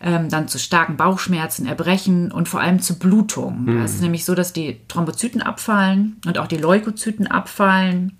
[0.00, 3.64] ähm, dann zu starken Bauchschmerzen, Erbrechen und vor allem zu Blutung.
[3.64, 3.82] Mhm.
[3.82, 8.17] Es ist nämlich so, dass die Thrombozyten abfallen und auch die Leukozyten abfallen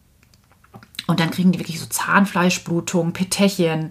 [1.09, 3.88] Und dann kriegen die wirklich so Zahnfleischblutungen, Petechien.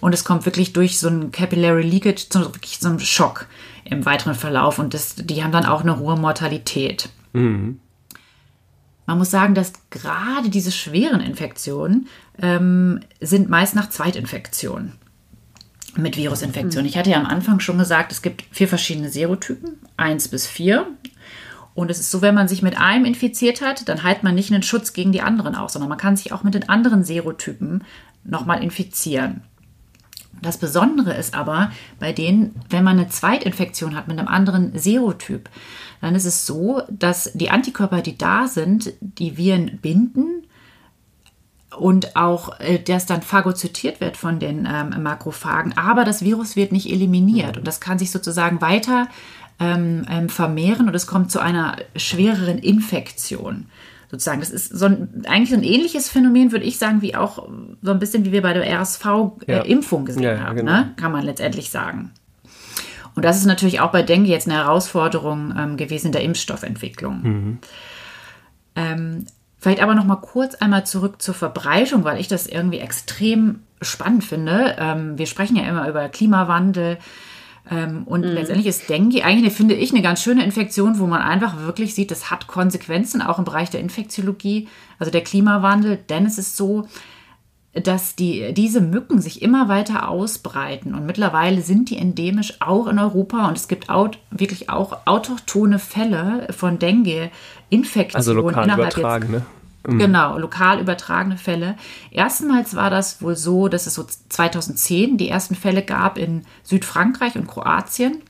[0.00, 3.46] Und es kommt wirklich durch so ein Capillary Leakage zu wirklich so einem Schock
[3.84, 4.78] im weiteren Verlauf.
[4.78, 7.10] Und das, die haben dann auch eine hohe Mortalität.
[7.34, 7.80] Mhm.
[9.06, 12.08] Man muss sagen, dass gerade diese schweren Infektionen
[12.40, 14.94] ähm, sind meist nach Zweitinfektionen
[15.96, 16.86] mit Virusinfektion.
[16.86, 20.86] Ich hatte ja am Anfang schon gesagt, es gibt vier verschiedene Serotypen, eins bis vier.
[21.74, 24.52] Und es ist so, wenn man sich mit einem infiziert hat, dann hat man nicht
[24.52, 27.82] einen Schutz gegen die anderen aus, sondern man kann sich auch mit den anderen Serotypen
[28.22, 29.42] nochmal infizieren.
[30.40, 35.48] Das Besondere ist aber bei denen, wenn man eine Zweitinfektion hat mit einem anderen Serotyp,
[36.00, 40.44] dann ist es so, dass die Antikörper, die da sind, die Viren binden
[41.76, 46.72] und auch äh, das dann phagozytiert wird von den ähm, Makrophagen, aber das Virus wird
[46.72, 47.56] nicht eliminiert.
[47.56, 49.08] Und das kann sich sozusagen weiter
[49.60, 53.66] ähm, ähm, vermehren und es kommt zu einer schwereren Infektion.
[54.10, 54.40] Sozusagen.
[54.40, 57.48] Das ist so ein, eigentlich so ein ähnliches Phänomen, würde ich sagen, wie auch
[57.82, 60.72] so ein bisschen wie wir bei der RSV-Impfung äh, gesehen ja, haben, genau.
[60.72, 60.94] ne?
[60.96, 62.12] kann man letztendlich sagen.
[63.14, 67.22] Und das ist natürlich auch bei Dengue jetzt eine Herausforderung ähm, gewesen in der Impfstoffentwicklung.
[67.22, 67.58] Mhm.
[68.76, 69.26] Ähm,
[69.58, 74.24] vielleicht aber noch mal kurz einmal zurück zur Verbreitung, weil ich das irgendwie extrem spannend
[74.24, 74.76] finde.
[74.78, 76.98] Ähm, wir sprechen ja immer über Klimawandel.
[77.70, 78.32] Ähm, und mhm.
[78.32, 82.10] letztendlich ist Dengue eigentlich, finde ich, eine ganz schöne Infektion, wo man einfach wirklich sieht,
[82.10, 85.98] das hat Konsequenzen, auch im Bereich der Infektiologie, also der Klimawandel.
[86.08, 86.86] Denn es ist so,
[87.72, 92.98] dass die, diese Mücken sich immer weiter ausbreiten und mittlerweile sind die endemisch auch in
[92.98, 98.14] Europa und es gibt auch, wirklich auch autochtone Fälle von Dengue-Infektionen.
[98.14, 99.42] Also lokal übertragen, ne?
[99.86, 99.98] Mhm.
[99.98, 101.76] Genau, lokal übertragene Fälle.
[102.10, 107.36] Erstmals war das wohl so, dass es so 2010 die ersten Fälle gab in Südfrankreich
[107.36, 108.22] und Kroatien.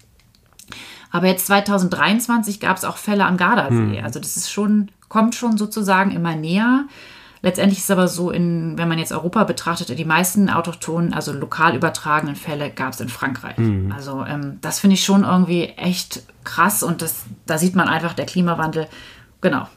[1.10, 4.00] Aber jetzt 2023 gab es auch Fälle am Gardasee.
[4.00, 4.04] Mhm.
[4.04, 6.86] Also das ist schon, kommt schon sozusagen immer näher.
[7.40, 11.32] Letztendlich ist es aber so, in, wenn man jetzt Europa betrachtet, die meisten autochthonen, also
[11.32, 13.58] lokal übertragenen Fälle gab es in Frankreich.
[13.58, 13.92] Mhm.
[13.92, 18.14] Also ähm, das finde ich schon irgendwie echt krass und das, da sieht man einfach
[18.14, 18.88] der Klimawandel,
[19.40, 19.68] genau.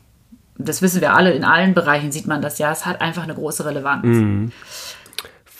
[0.57, 3.35] Das wissen wir alle, in allen Bereichen sieht man das ja, es hat einfach eine
[3.35, 4.05] große Relevanz.
[4.05, 4.51] Mhm.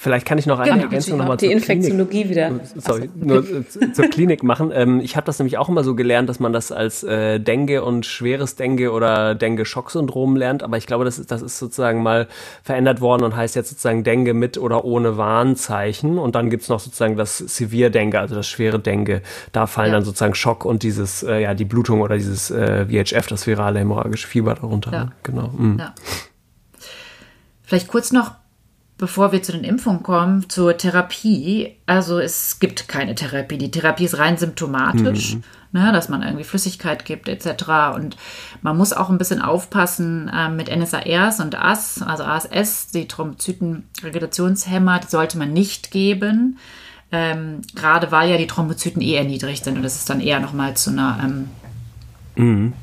[0.08, 2.52] Vielleicht kann ich noch eine genau, Ergänzung nochmal zur Infektiologie Klinik, wieder.
[2.78, 4.72] Sorry, nur zur Klinik machen.
[4.74, 7.84] Ähm, ich habe das nämlich auch immer so gelernt, dass man das als äh, Dengue
[7.84, 10.64] und schweres Dengue oder Dengue-Schock-Syndrom lernt.
[10.64, 12.30] Aber ich glaube, das ist, das ist sozusagen mal
[12.64, 16.18] verändert worden und heißt jetzt sozusagen Dengue mit oder ohne Warnzeichen.
[16.20, 19.22] Und dann gibt's noch sozusagen das Severe Dengue, also das schwere Dengue.
[19.52, 19.96] Da fallen ja.
[19.96, 23.80] dann sozusagen Schock und dieses, äh, ja, die Blutung oder dieses äh, VHF, das virale
[23.80, 24.94] hämorrhagische Fieber darunter.
[24.94, 25.04] Ja.
[25.04, 25.12] Ne?
[25.24, 25.50] Genau.
[25.50, 25.80] Mhm.
[25.80, 25.94] Ja.
[27.64, 28.32] Vielleicht kurz noch
[28.98, 31.76] bevor wir zu den Impfungen kommen, zur Therapie.
[31.86, 33.58] Also es gibt keine Therapie.
[33.58, 35.44] Die Therapie ist rein symptomatisch, mhm.
[35.72, 37.96] ne, dass man irgendwie Flüssigkeit gibt etc.
[37.96, 38.18] Und
[38.62, 45.00] man muss auch ein bisschen aufpassen äh, mit NSARs und AS, also ASS, die Thrombozytenregulationshemmer,
[45.00, 46.58] die sollte man nicht geben.
[47.10, 50.76] Ähm, gerade weil ja die Thrombozyten eh erniedrigt sind und das ist dann eher nochmal
[50.76, 51.50] zu einer ähm,
[52.36, 52.74] mhm.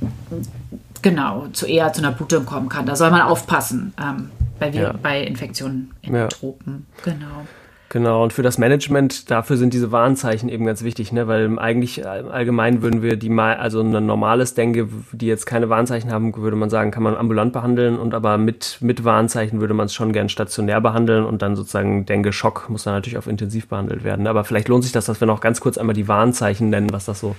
[1.02, 2.86] genau, zu eher zu einer Blutung kommen kann.
[2.86, 3.92] Da soll man aufpassen.
[4.00, 4.94] Ähm, bei, ja.
[5.02, 6.28] bei Infektionen in ja.
[6.28, 6.86] Tropen.
[7.04, 7.46] Genau.
[7.94, 11.28] Genau, und für das Management, dafür sind diese Warnzeichen eben ganz wichtig, ne?
[11.28, 15.68] weil eigentlich äh, allgemein würden wir die mal, also ein normales Dengue, die jetzt keine
[15.68, 19.74] Warnzeichen haben, würde man sagen, kann man ambulant behandeln und aber mit, mit Warnzeichen würde
[19.74, 23.68] man es schon gern stationär behandeln und dann sozusagen Dengue-Schock muss dann natürlich auf intensiv
[23.68, 24.26] behandelt werden.
[24.26, 27.04] Aber vielleicht lohnt sich das, dass wir noch ganz kurz einmal die Warnzeichen nennen, was
[27.04, 27.36] das so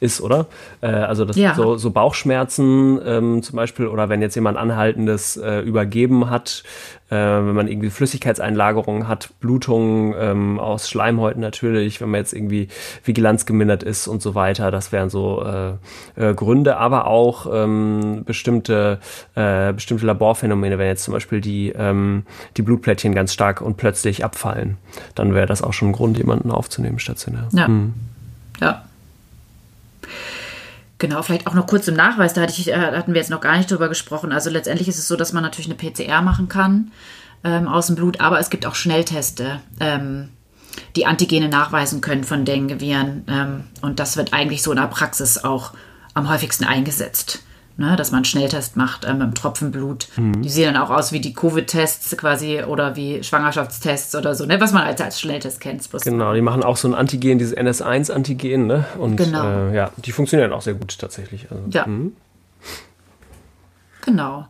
[0.00, 0.46] ist, oder?
[0.80, 1.54] Äh, also das ja.
[1.54, 6.62] so, so Bauchschmerzen ähm, zum Beispiel oder wenn jetzt jemand Anhaltendes äh, übergeben hat,
[7.10, 12.68] äh, wenn man irgendwie Flüssigkeitseinlagerungen hat, Blutungen ähm, aus Schleimhäuten natürlich, wenn man jetzt irgendwie
[13.04, 15.72] Vigilanz gemindert ist und so weiter, das wären so äh,
[16.22, 18.98] äh, Gründe, aber auch ähm, bestimmte,
[19.34, 22.24] äh, bestimmte Laborphänomene, wenn jetzt zum Beispiel die, ähm,
[22.56, 24.76] die Blutplättchen ganz stark und plötzlich abfallen,
[25.14, 27.48] dann wäre das auch schon ein Grund, jemanden aufzunehmen stationär.
[27.52, 27.66] Ja.
[27.66, 27.94] Hm.
[28.60, 28.82] Ja.
[30.98, 33.40] Genau, vielleicht auch noch kurz im Nachweis, da hatte ich, äh, hatten wir jetzt noch
[33.40, 34.32] gar nicht drüber gesprochen.
[34.32, 36.90] Also letztendlich ist es so, dass man natürlich eine PCR machen kann
[37.44, 40.30] ähm, aus dem Blut, aber es gibt auch Schnellteste, ähm,
[40.96, 43.24] die Antigene nachweisen können von Dengue-Viren.
[43.28, 45.72] Ähm, und das wird eigentlich so in der Praxis auch
[46.14, 47.44] am häufigsten eingesetzt
[47.78, 50.08] ne, dass man einen Schnelltest macht ähm, im Tropfenblut.
[50.16, 50.42] Mhm.
[50.42, 54.60] Die sehen dann auch aus wie die Covid-Tests quasi oder wie Schwangerschaftstests oder so, ne,
[54.60, 55.88] was man als, als Schnelltest kennt.
[56.02, 58.84] genau, die machen auch so ein Antigen, dieses NS1-Antigen, ne?
[58.98, 59.68] Und genau.
[59.70, 61.50] äh, ja, die funktionieren auch sehr gut tatsächlich.
[61.50, 61.86] Also, ja.
[61.86, 62.10] Mh.
[64.02, 64.48] Genau.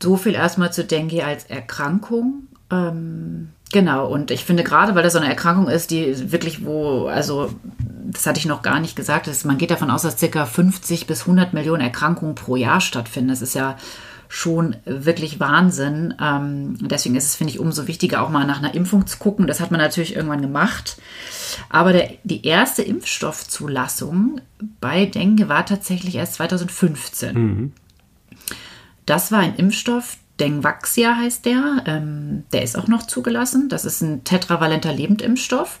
[0.00, 2.46] So viel erstmal zu Dengue als Erkrankung.
[2.70, 7.06] Ähm, genau, und ich finde gerade, weil das so eine Erkrankung ist, die wirklich, wo,
[7.06, 7.50] also,
[8.06, 10.46] das hatte ich noch gar nicht gesagt, ist, man geht davon aus, dass ca.
[10.46, 13.28] 50 bis 100 Millionen Erkrankungen pro Jahr stattfinden.
[13.28, 13.76] Das ist ja
[14.28, 16.14] schon wirklich Wahnsinn.
[16.20, 19.46] Ähm, deswegen ist es, finde ich, umso wichtiger, auch mal nach einer Impfung zu gucken.
[19.46, 20.98] Das hat man natürlich irgendwann gemacht.
[21.70, 24.40] Aber der, die erste Impfstoffzulassung
[24.80, 27.34] bei Dengue war tatsächlich erst 2015.
[27.34, 27.72] Mhm.
[29.06, 31.82] Das war ein Impfstoff, Dengvaxia heißt der.
[31.86, 33.68] Ähm, der ist auch noch zugelassen.
[33.68, 35.78] Das ist ein tetravalenter Lebendimpfstoff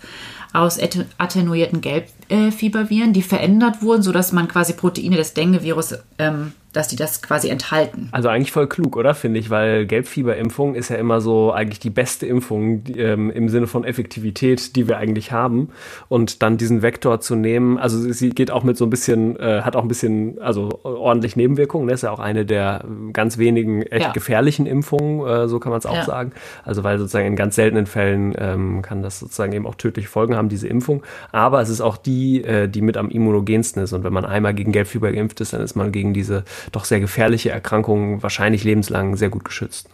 [0.52, 0.78] aus
[1.18, 7.22] attenuierten Gelbfieberviren, die verändert wurden, sodass man quasi Proteine des Dengue-Virus ähm, dass die das
[7.22, 8.08] quasi enthalten.
[8.12, 11.90] Also eigentlich voll klug, oder finde ich, weil Gelbfieberimpfung ist ja immer so eigentlich die
[11.90, 15.70] beste Impfung ähm, im Sinne von Effektivität, die wir eigentlich haben.
[16.08, 19.62] Und dann diesen Vektor zu nehmen, also sie geht auch mit so ein bisschen, äh,
[19.62, 21.88] hat auch ein bisschen, also ordentlich Nebenwirkungen.
[21.88, 21.94] Das ne?
[21.94, 24.12] ist ja auch eine der ganz wenigen echt ja.
[24.12, 26.04] gefährlichen Impfungen, äh, so kann man es auch ja.
[26.04, 26.32] sagen.
[26.64, 30.36] Also weil sozusagen in ganz seltenen Fällen ähm, kann das sozusagen eben auch tödliche Folgen
[30.36, 31.02] haben, diese Impfung.
[31.32, 33.92] Aber es ist auch die, äh, die mit am immunogensten ist.
[33.94, 37.00] Und wenn man einmal gegen Gelbfieber geimpft ist, dann ist man gegen diese doch sehr
[37.00, 39.88] gefährliche Erkrankungen wahrscheinlich lebenslang sehr gut geschützt.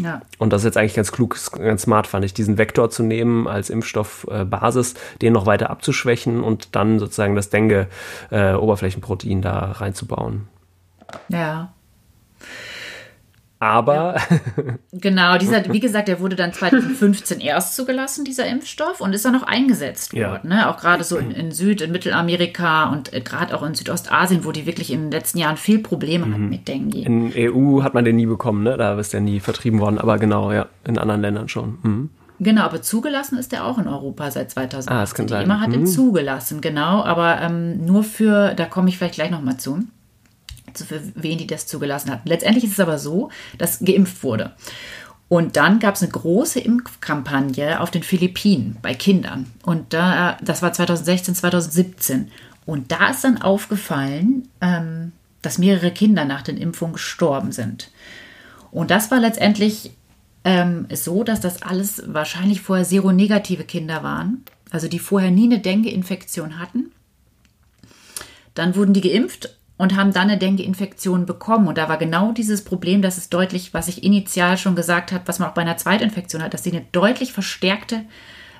[0.00, 0.22] Ja.
[0.38, 3.48] Und das ist jetzt eigentlich ganz klug, ganz smart, fand ich, diesen Vektor zu nehmen
[3.48, 10.48] als Impfstoffbasis, äh, den noch weiter abzuschwächen und dann sozusagen das Dengue-Oberflächenprotein äh, da reinzubauen.
[11.28, 11.72] Ja.
[13.58, 14.16] Aber.
[14.16, 14.74] Ja.
[14.92, 19.32] Genau, dieser, wie gesagt, der wurde dann 2015 erst zugelassen, dieser Impfstoff, und ist dann
[19.32, 20.30] noch eingesetzt ja.
[20.30, 20.48] worden.
[20.48, 20.68] Ne?
[20.68, 24.52] Auch gerade so in, in, Süd-, in Mittelamerika und äh, gerade auch in Südostasien, wo
[24.52, 26.32] die wirklich in den letzten Jahren viel Probleme mhm.
[26.34, 27.02] hatten mit Dengue.
[27.02, 28.76] In EU hat man den nie bekommen, ne?
[28.76, 31.78] Da ist der nie vertrieben worden, aber genau, ja, in anderen Ländern schon.
[31.82, 32.10] Mhm.
[32.38, 34.90] Genau, aber zugelassen ist der auch in Europa seit 2000.
[34.90, 35.44] Ah, das kann sein.
[35.44, 35.74] Immer hat mhm.
[35.74, 39.84] ihn zugelassen, genau, aber ähm, nur für, da komme ich vielleicht gleich nochmal zu
[40.84, 42.28] für wen die das zugelassen hatten.
[42.28, 44.54] Letztendlich ist es aber so, dass geimpft wurde.
[45.28, 49.46] Und dann gab es eine große Impfkampagne auf den Philippinen bei Kindern.
[49.64, 52.30] Und da, das war 2016, 2017.
[52.64, 55.12] Und da ist dann aufgefallen, ähm,
[55.42, 57.90] dass mehrere Kinder nach den Impfungen gestorben sind.
[58.70, 59.92] Und das war letztendlich
[60.44, 65.58] ähm, so, dass das alles wahrscheinlich vorher seronegative Kinder waren, also die vorher nie eine
[65.58, 66.92] Dengue-Infektion hatten.
[68.54, 71.68] Dann wurden die geimpft und haben dann eine Dengue-Infektion bekommen.
[71.68, 75.24] Und da war genau dieses Problem, dass es deutlich, was ich initial schon gesagt habe,
[75.26, 78.02] was man auch bei einer Zweitinfektion hat, dass sie eine deutlich verstärkte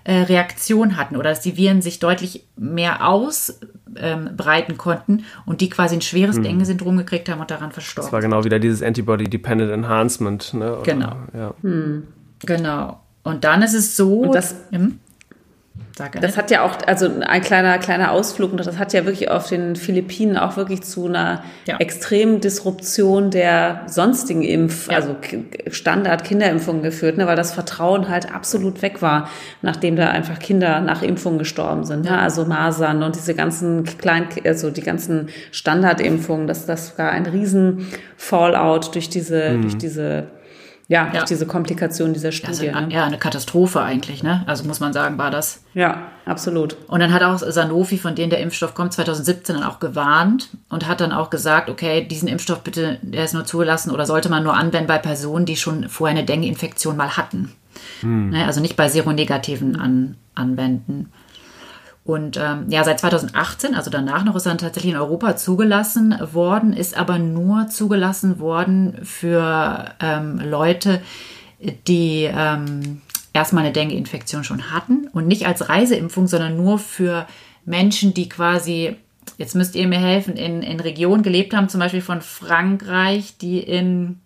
[0.04, 5.68] äh, Reaktion hatten oder dass die Viren sich deutlich mehr ausbreiten ähm, konnten und die
[5.68, 6.44] quasi ein schweres mhm.
[6.44, 8.06] Dengue-Syndrom gekriegt haben und daran verstorben.
[8.06, 10.54] Das war genau wieder dieses Antibody-Dependent Enhancement.
[10.54, 10.74] Ne?
[10.74, 11.16] Oder, genau.
[11.34, 11.54] Ja.
[11.62, 12.04] Hm.
[12.40, 13.00] Genau.
[13.22, 14.20] Und dann ist es so.
[14.20, 15.00] Und das, hm?
[16.20, 19.48] Das hat ja auch, also ein kleiner, kleiner Ausflug, und das hat ja wirklich auf
[19.48, 21.78] den Philippinen auch wirklich zu einer ja.
[21.78, 24.96] extremen Disruption der sonstigen Impf-, ja.
[24.96, 25.16] also
[25.70, 29.30] Standard-Kinderimpfungen geführt, ne, weil das Vertrauen halt absolut weg war,
[29.62, 32.04] nachdem da einfach Kinder nach Impfungen gestorben sind.
[32.04, 32.18] Ne?
[32.18, 37.86] Also Masern und diese ganzen kleinen, also die ganzen Standardimpfungen, das, das war ein riesen
[38.18, 39.62] Fallout durch diese, mhm.
[39.62, 40.26] durch diese
[40.88, 41.24] ja, ja.
[41.24, 42.70] diese Komplikation dieser Studie.
[42.70, 42.94] Also, ne?
[42.94, 44.44] Ja, eine Katastrophe eigentlich, ne?
[44.46, 45.64] Also muss man sagen, war das.
[45.74, 46.76] Ja, absolut.
[46.86, 50.86] Und dann hat auch Sanofi, von denen der Impfstoff kommt, 2017 dann auch gewarnt und
[50.86, 54.44] hat dann auch gesagt, okay, diesen Impfstoff bitte, der ist nur zugelassen oder sollte man
[54.44, 57.52] nur anwenden bei Personen, die schon vorher eine Dengue-Infektion mal hatten.
[58.00, 58.30] Hm.
[58.30, 58.46] Ne?
[58.46, 61.12] Also nicht bei Seronegativen an, anwenden.
[62.06, 66.14] Und ähm, ja, seit 2018, also danach noch, ist er dann tatsächlich in Europa zugelassen
[66.32, 71.02] worden, ist aber nur zugelassen worden für ähm, Leute,
[71.88, 73.02] die ähm,
[73.32, 77.26] erstmal eine Dengue-Infektion schon hatten und nicht als Reiseimpfung, sondern nur für
[77.64, 78.94] Menschen, die quasi,
[79.36, 83.58] jetzt müsst ihr mir helfen, in, in Regionen gelebt haben, zum Beispiel von Frankreich, die
[83.58, 84.20] in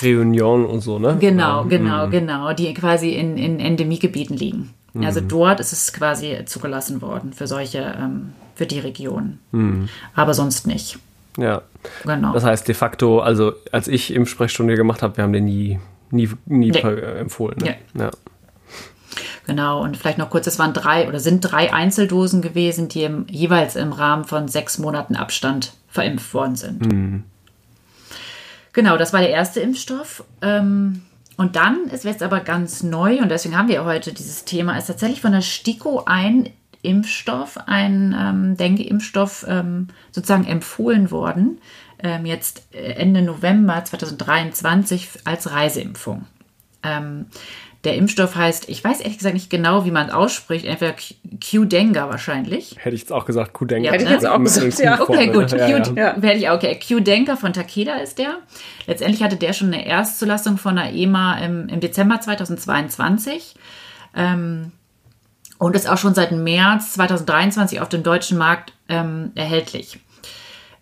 [0.00, 1.16] Réunion und so, ne?
[1.20, 2.10] Genau, genau, mhm.
[2.12, 4.70] genau, die quasi in, in Endemiegebieten liegen.
[4.94, 5.04] Mhm.
[5.04, 9.38] Also dort ist es quasi zugelassen worden für solche, ähm, für die Region.
[9.52, 9.88] Mhm.
[10.14, 10.98] Aber sonst nicht.
[11.36, 11.62] Ja.
[12.04, 12.32] Genau.
[12.32, 15.80] Das heißt de facto, also als ich Impfsprechstunde gemacht habe, wir haben den nie,
[16.10, 16.78] nie, nie nee.
[16.78, 17.58] empfohlen.
[17.58, 17.76] Ne?
[17.94, 18.04] Ja.
[18.04, 18.10] ja.
[19.46, 23.26] Genau, und vielleicht noch kurz, es waren drei oder sind drei Einzeldosen gewesen, die im,
[23.28, 26.90] jeweils im Rahmen von sechs Monaten Abstand verimpft worden sind.
[26.90, 27.24] Mhm.
[28.72, 30.24] Genau, das war der erste Impfstoff.
[30.40, 31.02] Ähm,
[31.36, 34.86] und dann ist jetzt aber ganz neu, und deswegen haben wir heute dieses Thema, ist
[34.86, 36.50] tatsächlich von der STIKO ein
[36.82, 41.58] Impfstoff, ein ähm, Dengue-Impfstoff ähm, sozusagen empfohlen worden,
[41.98, 46.26] ähm, jetzt Ende November 2023 als Reiseimpfung.
[47.84, 52.08] Der Impfstoff heißt, ich weiß ehrlich gesagt nicht genau, wie man es ausspricht, entweder Q-Denga
[52.08, 52.76] wahrscheinlich.
[52.78, 53.86] Hätte ich jetzt auch gesagt, Q-Denga.
[53.86, 55.00] Ja, Hätte ich jetzt auch gesagt, ja.
[55.00, 55.52] Okay, gut.
[55.52, 55.78] Ja, ja.
[55.78, 56.22] ja.
[56.22, 56.78] Werde ich okay.
[56.78, 58.38] Q-Denga von Takeda ist der.
[58.86, 63.54] Letztendlich hatte der schon eine Erstzulassung von der EMA im, im Dezember 2022.
[64.16, 64.72] Ähm,
[65.58, 69.98] und ist auch schon seit März 2023 auf dem deutschen Markt ähm, erhältlich.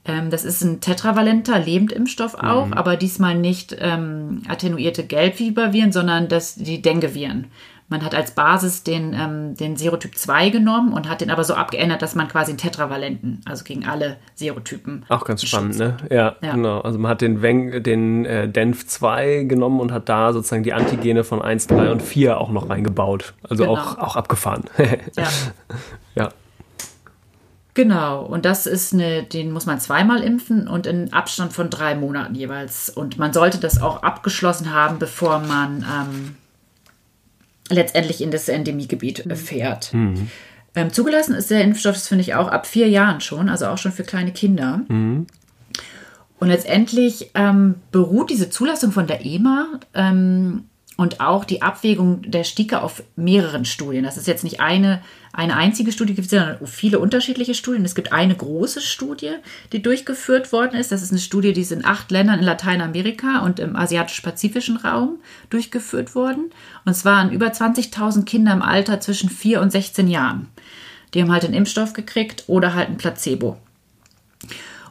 [0.04, 2.72] Ähm, das ist ein tetravalenter Lebendimpfstoff auch, mhm.
[2.72, 7.46] aber diesmal nicht ähm, attenuierte Gelbfieberviren, sondern das, die Dengue-Viren.
[7.92, 11.52] Man hat als Basis den, ähm, den Serotyp 2 genommen und hat den aber so
[11.54, 15.04] abgeändert, dass man quasi einen Tetravalenten, also gegen alle Serotypen.
[15.10, 15.98] Auch ganz spannend, ne?
[16.10, 16.80] Ja, ja, genau.
[16.80, 20.72] Also man hat den, Weng, den äh, DENF 2 genommen und hat da sozusagen die
[20.72, 23.34] Antigene von 1, 3 und 4 auch noch reingebaut.
[23.46, 23.76] Also genau.
[23.76, 24.64] auch, auch abgefahren.
[25.16, 25.28] ja.
[26.14, 26.28] ja.
[27.74, 31.94] Genau, und das ist eine, den muss man zweimal impfen und in Abstand von drei
[31.94, 32.90] Monaten jeweils.
[32.90, 36.36] Und man sollte das auch abgeschlossen haben, bevor man ähm,
[37.70, 39.36] letztendlich in das Endemiegebiet mhm.
[39.36, 39.94] fährt.
[39.94, 40.28] Mhm.
[40.74, 43.78] Ähm, zugelassen ist der Impfstoff, das finde ich auch, ab vier Jahren schon, also auch
[43.78, 44.82] schon für kleine Kinder.
[44.88, 45.26] Mhm.
[46.38, 50.64] Und letztendlich ähm, beruht diese Zulassung von der EMA ähm,
[50.96, 54.04] und auch die Abwägung der Stike auf mehreren Studien.
[54.04, 57.84] Das ist jetzt nicht eine, eine einzige Studie, sondern viele unterschiedliche Studien.
[57.84, 59.32] Es gibt eine große Studie,
[59.72, 60.92] die durchgeführt worden ist.
[60.92, 65.18] Das ist eine Studie, die ist in acht Ländern in Lateinamerika und im asiatisch-pazifischen Raum
[65.48, 66.50] durchgeführt worden.
[66.84, 70.48] Und zwar an über 20.000 Kinder im Alter zwischen 4 und 16 Jahren.
[71.14, 73.56] Die haben halt einen Impfstoff gekriegt oder halt ein Placebo.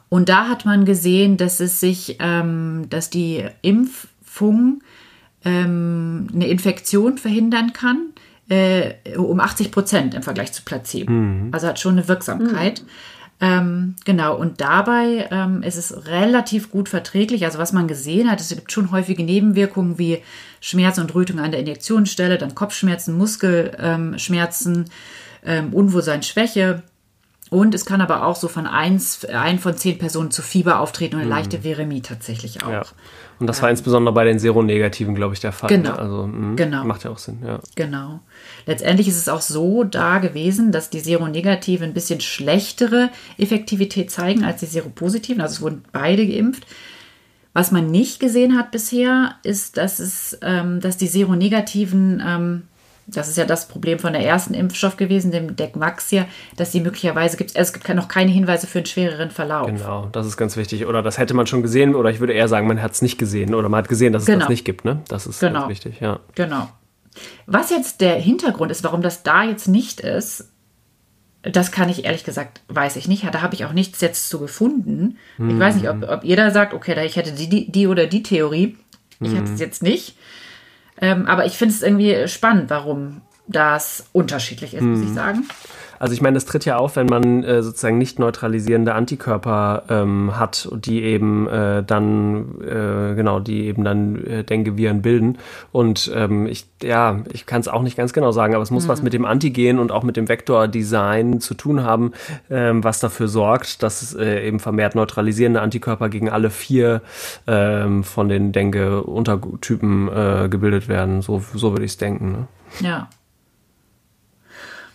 [0.09, 4.81] Und da hat man gesehen, dass es sich, ähm, dass die Impfung
[5.45, 8.09] ähm, eine Infektion verhindern kann,
[8.49, 11.11] äh, um 80 Prozent im Vergleich zu Placebo.
[11.11, 11.49] Mhm.
[11.51, 12.81] Also hat schon eine Wirksamkeit.
[12.81, 12.87] Mhm.
[13.43, 17.43] Ähm, genau, und dabei ähm, ist es relativ gut verträglich.
[17.43, 20.21] Also was man gesehen hat, es gibt schon häufige Nebenwirkungen wie
[20.59, 24.85] Schmerz und Rötung an der Injektionsstelle, dann Kopfschmerzen, Muskelschmerzen,
[25.43, 26.83] ähm, Unwohlsein, Schwäche.
[27.51, 31.15] Und es kann aber auch so von eins, ein von zehn Personen zu Fieber auftreten
[31.15, 31.35] und eine mhm.
[31.35, 32.71] leichte Viremie tatsächlich auch.
[32.71, 32.83] Ja.
[33.41, 35.67] Und das war ähm, insbesondere bei den Seronegativen, glaube ich, der Fall.
[35.67, 35.91] Genau.
[35.91, 36.85] Also mh, genau.
[36.85, 37.39] macht ja auch Sinn.
[37.45, 37.59] Ja.
[37.75, 38.21] Genau.
[38.65, 44.45] Letztendlich ist es auch so da gewesen, dass die Seronegative ein bisschen schlechtere Effektivität zeigen
[44.45, 45.41] als die Seropositiven.
[45.41, 46.65] Also es wurden beide geimpft.
[47.51, 52.61] Was man nicht gesehen hat bisher, ist, dass es, ähm, dass die Seronegativen ähm,
[53.13, 57.37] das ist ja das Problem von der ersten Impfstoff gewesen, dem Decmaxia, dass sie möglicherweise
[57.37, 59.67] gibt es gibt noch keine Hinweise für einen schwereren Verlauf.
[59.67, 60.85] Genau, das ist ganz wichtig.
[60.85, 63.17] Oder das hätte man schon gesehen, oder ich würde eher sagen, man hat es nicht
[63.17, 64.39] gesehen oder man hat gesehen, dass es genau.
[64.39, 64.85] das nicht gibt.
[64.85, 65.01] Ne?
[65.07, 65.61] Das ist genau.
[65.61, 66.19] ganz wichtig, ja.
[66.35, 66.69] Genau.
[67.45, 70.49] Was jetzt der Hintergrund ist, warum das da jetzt nicht ist,
[71.43, 73.25] das kann ich ehrlich gesagt, weiß ich nicht.
[73.31, 75.17] Da habe ich auch nichts jetzt zu gefunden.
[75.37, 75.59] Ich mhm.
[75.59, 78.77] weiß nicht, ob, ob jeder sagt, okay, ich hätte die, die, die oder die Theorie.
[79.19, 79.37] Ich mhm.
[79.37, 80.15] hatte es jetzt nicht.
[81.01, 84.91] Ähm, aber ich finde es irgendwie spannend, warum das unterschiedlich ist, hm.
[84.91, 85.15] muss ich hm.
[85.15, 85.47] sagen.
[86.01, 90.31] Also ich meine, das tritt ja auf, wenn man äh, sozusagen nicht neutralisierende Antikörper ähm,
[90.35, 95.37] hat, die eben äh, dann äh, genau, die eben dann äh, Dengue-Viren bilden.
[95.71, 98.85] Und ähm, ich ja, ich kann es auch nicht ganz genau sagen, aber es muss
[98.85, 98.89] mhm.
[98.89, 102.13] was mit dem Antigen und auch mit dem Vektordesign zu tun haben,
[102.49, 107.03] ähm, was dafür sorgt, dass äh, eben vermehrt neutralisierende Antikörper gegen alle vier
[107.45, 111.21] ähm, von den Dengue-Untertypen äh, gebildet werden.
[111.21, 112.31] So, so würde ich es denken.
[112.31, 112.47] Ne?
[112.79, 113.07] Ja.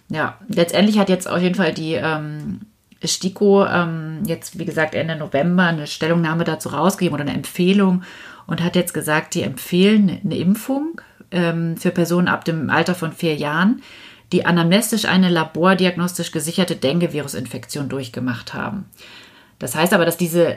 [0.08, 2.60] Ja, letztendlich hat jetzt auf jeden Fall die ähm,
[3.04, 8.02] STIKO ähm, jetzt, wie gesagt, Ende November eine Stellungnahme dazu rausgegeben oder eine Empfehlung
[8.46, 11.00] und hat jetzt gesagt, die empfehlen eine Impfung
[11.30, 13.82] ähm, für Personen ab dem Alter von vier Jahren,
[14.32, 18.86] die anamnestisch eine labordiagnostisch gesicherte Dengue-Virusinfektion durchgemacht haben.
[19.58, 20.56] Das heißt aber, dass diese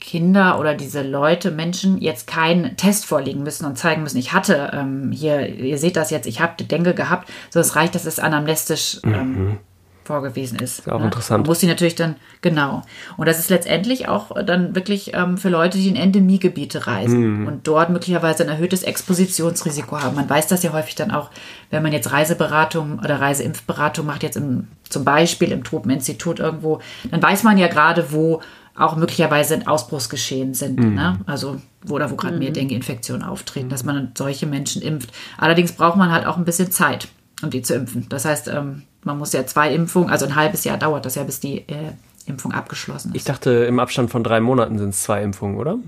[0.00, 4.70] Kinder oder diese Leute, Menschen jetzt keinen Test vorlegen müssen und zeigen müssen, ich hatte
[4.72, 8.18] ähm, hier, ihr seht das jetzt, ich habe Dengue gehabt, so es reicht, dass es
[8.18, 9.58] anamnestisch ähm, mhm.
[10.04, 10.80] vorgewiesen ist.
[10.80, 11.04] ist auch ne?
[11.04, 11.42] interessant.
[11.42, 12.82] Man muss sie natürlich dann, genau.
[13.18, 17.46] Und das ist letztendlich auch dann wirklich ähm, für Leute, die in Endemiegebiete reisen mhm.
[17.46, 20.16] und dort möglicherweise ein erhöhtes Expositionsrisiko haben.
[20.16, 21.30] Man weiß das ja häufig dann auch,
[21.70, 26.80] wenn man jetzt Reiseberatung oder Reiseimpfberatung macht, jetzt im, zum Beispiel im Tropeninstitut irgendwo,
[27.10, 28.40] dann weiß man ja gerade, wo
[28.80, 30.80] auch möglicherweise ein Ausbruchsgeschehen sind.
[30.80, 30.94] Mhm.
[30.94, 31.20] Ne?
[31.26, 32.40] Also wo oder wo gerade mhm.
[32.40, 35.10] mehr Dengue-Infektionen auftreten, dass man solche Menschen impft.
[35.38, 37.08] Allerdings braucht man halt auch ein bisschen Zeit,
[37.42, 38.06] um die zu impfen.
[38.08, 41.22] Das heißt, ähm, man muss ja zwei Impfungen, also ein halbes Jahr dauert das ja,
[41.24, 41.92] bis die äh,
[42.26, 43.16] Impfung abgeschlossen ist.
[43.16, 45.78] Ich dachte, im Abstand von drei Monaten sind es zwei Impfungen, oder?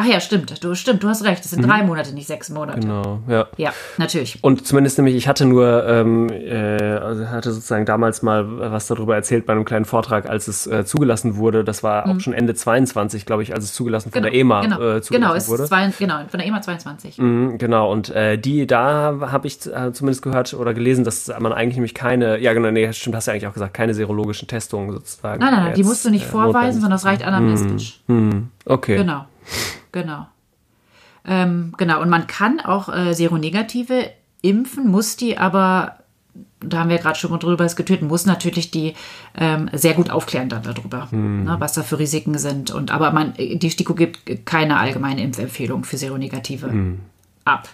[0.00, 0.64] Ach ja, stimmt.
[0.64, 1.44] Du stimmt, du hast recht.
[1.44, 1.68] Es sind mhm.
[1.68, 2.80] drei Monate, nicht sechs Monate.
[2.80, 3.48] Genau, ja.
[3.58, 4.38] Ja, natürlich.
[4.40, 9.14] Und zumindest nämlich, ich hatte nur, ähm, äh, also hatte sozusagen damals mal was darüber
[9.14, 11.64] erzählt bei einem kleinen Vortrag, als es äh, zugelassen wurde.
[11.64, 12.16] Das war mhm.
[12.16, 15.02] auch schon Ende 22, glaube ich, als es zugelassen von genau, der EMA genau, äh,
[15.02, 15.64] zugelassen genau, wurde.
[15.64, 17.18] Zwei, genau, von der EMA 22.
[17.18, 21.52] Mhm, genau, und äh, die, da habe ich äh, zumindest gehört oder gelesen, dass man
[21.52, 24.48] eigentlich nämlich keine, ja genau, nee, stimmt, hast du ja eigentlich auch gesagt, keine serologischen
[24.48, 25.40] Testungen sozusagen.
[25.40, 28.00] Nein, nein, nein, die musst du nicht äh, vorweisen, sondern das reicht anamnestisch.
[28.06, 28.48] Mhm.
[28.64, 28.96] Okay.
[28.96, 29.26] Genau,
[29.92, 30.26] genau.
[31.24, 34.10] Ähm, genau, und man kann auch äh, Seronegative
[34.42, 36.00] impfen, muss die aber
[36.60, 38.94] da haben wir gerade schon mal drüber diskutiert, muss natürlich die
[39.36, 41.44] ähm, sehr gut aufklären dann darüber, hm.
[41.44, 42.70] ne, was da für Risiken sind.
[42.70, 47.00] Und aber man, die STIKO gibt keine allgemeine Impfempfehlung für Seronegative hm.
[47.44, 47.68] ab.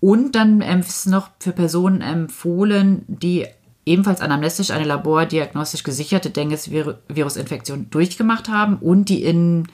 [0.00, 3.46] Und dann ist noch für Personen empfohlen, die
[3.86, 9.68] ebenfalls anamnestisch eine labordiagnostisch gesicherte Dengue-Virusinfektion durchgemacht haben und die in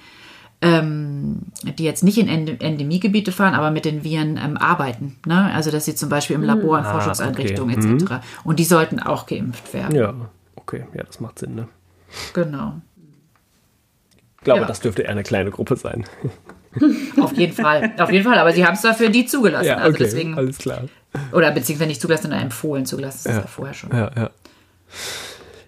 [0.61, 5.17] ähm, die jetzt nicht in Endemiegebiete fahren, aber mit den Viren ähm, arbeiten.
[5.27, 5.51] Ne?
[5.53, 7.95] Also dass sie zum Beispiel im Labor, in ah, Forschungseinrichtungen okay.
[7.95, 8.11] etc.
[8.11, 8.21] Mhm.
[8.45, 9.95] Und die sollten auch geimpft werden.
[9.95, 10.15] Ja,
[10.57, 11.55] okay, ja, das macht Sinn.
[11.55, 11.69] Ne?
[12.35, 12.75] Genau.
[14.39, 14.67] Ich glaube, ja.
[14.67, 16.05] das dürfte eher eine kleine Gruppe sein.
[17.21, 18.39] Auf jeden Fall, auf jeden Fall.
[18.39, 19.67] Aber sie haben es dafür die zugelassen.
[19.67, 20.83] Ja, also okay, also deswegen, alles klar.
[21.33, 23.21] Oder beziehungsweise nicht zugelassen, sondern empfohlen zugelassen.
[23.25, 23.39] Das ja.
[23.39, 23.91] ist ja vorher schon.
[23.91, 24.31] Ja, ja.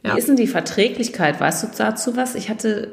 [0.03, 1.41] Wie ist denn die Verträglichkeit?
[1.41, 2.35] Weißt du dazu was?
[2.35, 2.93] Ich hatte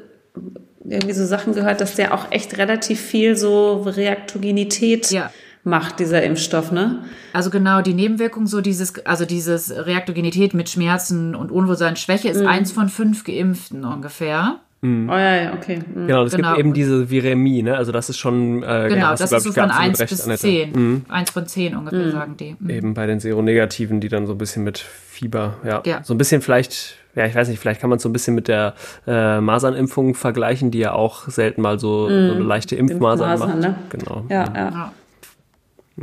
[0.90, 5.32] irgendwie so Sachen gehört, dass der auch echt relativ viel so Reaktogenität ja.
[5.64, 7.04] macht, dieser Impfstoff, ne?
[7.34, 12.42] Also genau, die Nebenwirkung, so dieses, also dieses Reaktogenität mit Schmerzen und Unwohlsein, Schwäche ist
[12.42, 12.48] mhm.
[12.48, 14.60] eins von fünf Geimpften ungefähr.
[14.82, 15.10] Mhm.
[15.10, 15.80] Oh ja, ja, okay.
[15.80, 16.08] Mhm.
[16.08, 16.50] Genau, es genau.
[16.50, 17.76] gibt eben diese Viremie, ne?
[17.76, 20.72] Also das ist schon äh, genau, das ist so von 1 bis 10.
[20.72, 21.06] Mhm.
[21.10, 22.12] 1 von 10 ungefähr, mhm.
[22.12, 22.56] sagen die.
[22.60, 22.70] Mhm.
[22.70, 26.04] Eben bei den Seronegativen, die dann so ein bisschen mit Fieber, ja, ja.
[26.04, 28.36] so ein bisschen vielleicht, ja, ich weiß nicht, vielleicht kann man es so ein bisschen
[28.36, 28.76] mit der
[29.08, 32.28] äh, Masernimpfung vergleichen, die ja auch selten mal so, mhm.
[32.28, 33.72] so eine leichte Impfmasern, Impfmasern macht.
[33.72, 33.76] Ne?
[33.90, 34.26] Genau.
[34.30, 34.94] Ja, ja.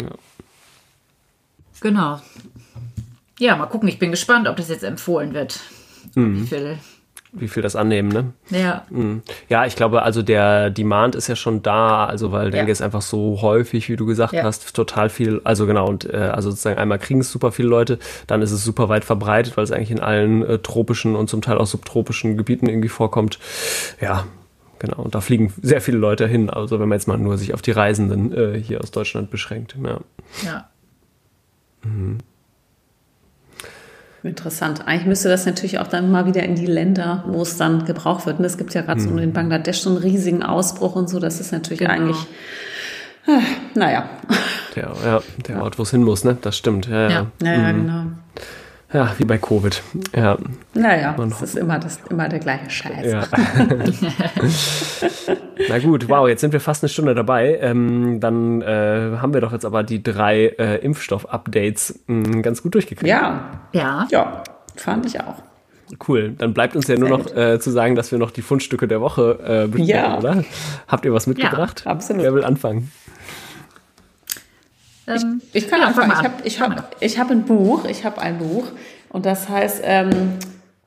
[0.02, 0.08] ja.
[1.80, 2.20] Genau.
[3.38, 5.60] Ja, mal gucken, ich bin gespannt, ob das jetzt empfohlen wird.
[6.14, 6.78] Wie viel
[7.36, 8.32] wie viel das annehmen, ne?
[8.50, 8.84] Ja.
[8.90, 9.22] Mhm.
[9.48, 12.72] Ja, ich glaube, also der Demand ist ja schon da, also weil Dengue ja.
[12.72, 14.44] ist einfach so häufig, wie du gesagt ja.
[14.44, 17.98] hast, total viel, also genau, und äh, also sozusagen einmal kriegen es super viele Leute,
[18.26, 21.42] dann ist es super weit verbreitet, weil es eigentlich in allen äh, tropischen und zum
[21.42, 23.38] Teil auch subtropischen Gebieten irgendwie vorkommt.
[24.00, 24.26] Ja,
[24.78, 27.52] genau, und da fliegen sehr viele Leute hin, also wenn man jetzt mal nur sich
[27.52, 29.76] auf die Reisenden äh, hier aus Deutschland beschränkt.
[29.82, 30.00] Ja.
[30.44, 30.68] ja.
[31.82, 32.18] Mhm.
[34.24, 34.86] Interessant.
[34.86, 38.24] Eigentlich müsste das natürlich auch dann mal wieder in die Länder, wo es dann gebraucht
[38.24, 38.38] wird.
[38.38, 41.20] Und es gibt ja gerade so in Bangladesch so einen riesigen Ausbruch und so.
[41.20, 41.92] Das ist natürlich genau.
[41.92, 42.16] eigentlich,
[43.26, 44.08] äh, naja.
[44.74, 46.38] Der, ja, der Ort, wo es hin muss, ne?
[46.40, 46.88] Das stimmt.
[46.88, 47.26] Ja, ja.
[47.42, 47.82] ja, ja mhm.
[47.82, 48.04] genau.
[48.92, 49.82] Ja, wie bei Covid.
[50.14, 50.36] Ja.
[50.74, 53.10] Naja, es ist immer, das, immer der gleiche Scheiß.
[53.10, 53.24] Ja.
[55.68, 57.58] Na gut, wow, jetzt sind wir fast eine Stunde dabei.
[57.60, 62.74] Ähm, dann äh, haben wir doch jetzt aber die drei äh, Impfstoff-Updates hm, ganz gut
[62.74, 63.08] durchgekriegt.
[63.08, 63.50] Ja.
[63.72, 64.06] Ja.
[64.10, 64.44] Ja,
[64.76, 65.42] fand ich auch.
[66.08, 66.34] Cool.
[66.38, 69.00] Dann bleibt uns ja nur noch äh, zu sagen, dass wir noch die Fundstücke der
[69.00, 70.18] Woche äh, besprechen, ja.
[70.18, 70.44] oder?
[70.88, 71.82] Habt ihr was mitgebracht?
[71.84, 72.22] Ja, absolut.
[72.22, 72.90] Wer will anfangen?
[75.06, 76.12] Ähm, ich, ich, kann ja, anfangen.
[76.12, 77.84] Ich habe ich hab, ich hab ein Buch.
[77.86, 78.64] Ich habe ein Buch.
[79.10, 80.38] Und das heißt ähm,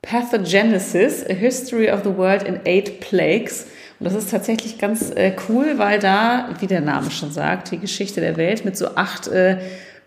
[0.02, 3.68] Pathogenesis, A History of the World in Eight Plagues.
[4.00, 7.80] Und das ist tatsächlich ganz äh, cool, weil da, wie der Name schon sagt, die
[7.80, 9.58] Geschichte der Welt mit so acht äh,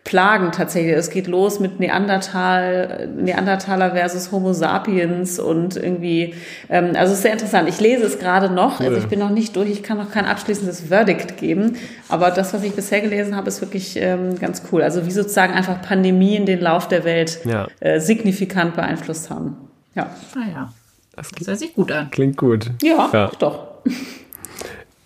[0.05, 0.97] Plagen tatsächlich.
[0.97, 6.35] Es geht los mit Neandertal, Neandertaler versus Homo sapiens und irgendwie,
[6.69, 7.69] ähm, also es ist sehr interessant.
[7.69, 10.25] Ich lese es gerade noch, also ich bin noch nicht durch, ich kann noch kein
[10.25, 11.77] abschließendes Verdict geben,
[12.09, 14.83] aber das, was ich bisher gelesen habe, ist wirklich ähm, ganz cool.
[14.83, 17.69] Also wie sozusagen einfach Pandemien den Lauf der Welt ja.
[17.81, 19.57] äh, signifikant beeinflusst haben.
[19.95, 20.11] Ja.
[20.35, 20.73] Ah ja.
[21.15, 22.11] Das, das hört sich gut an.
[22.11, 22.71] Klingt gut.
[22.83, 23.31] Ja, ja.
[23.39, 23.67] doch.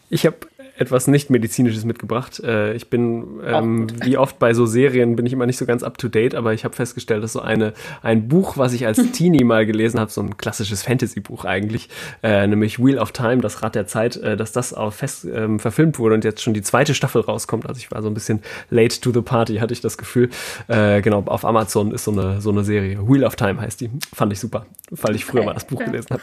[0.08, 0.36] Ich habe
[0.76, 2.40] etwas nicht-medizinisches mitgebracht.
[2.40, 5.82] Äh, ich bin, ähm, wie oft bei so Serien, bin ich immer nicht so ganz
[5.82, 9.66] up-to-date, aber ich habe festgestellt, dass so eine, ein Buch, was ich als Teenie mal
[9.66, 11.88] gelesen habe, so ein klassisches Fantasy-Buch eigentlich,
[12.22, 15.60] äh, nämlich Wheel of Time, das Rad der Zeit, äh, dass das auch fest ähm,
[15.60, 17.68] verfilmt wurde und jetzt schon die zweite Staffel rauskommt.
[17.68, 20.30] Also ich war so ein bisschen late to the party, hatte ich das Gefühl.
[20.66, 23.08] Äh, genau, auf Amazon ist so eine, so eine Serie.
[23.08, 23.90] Wheel of Time heißt die.
[24.12, 26.22] Fand ich super, weil ich früher mal das Buch gelesen habe.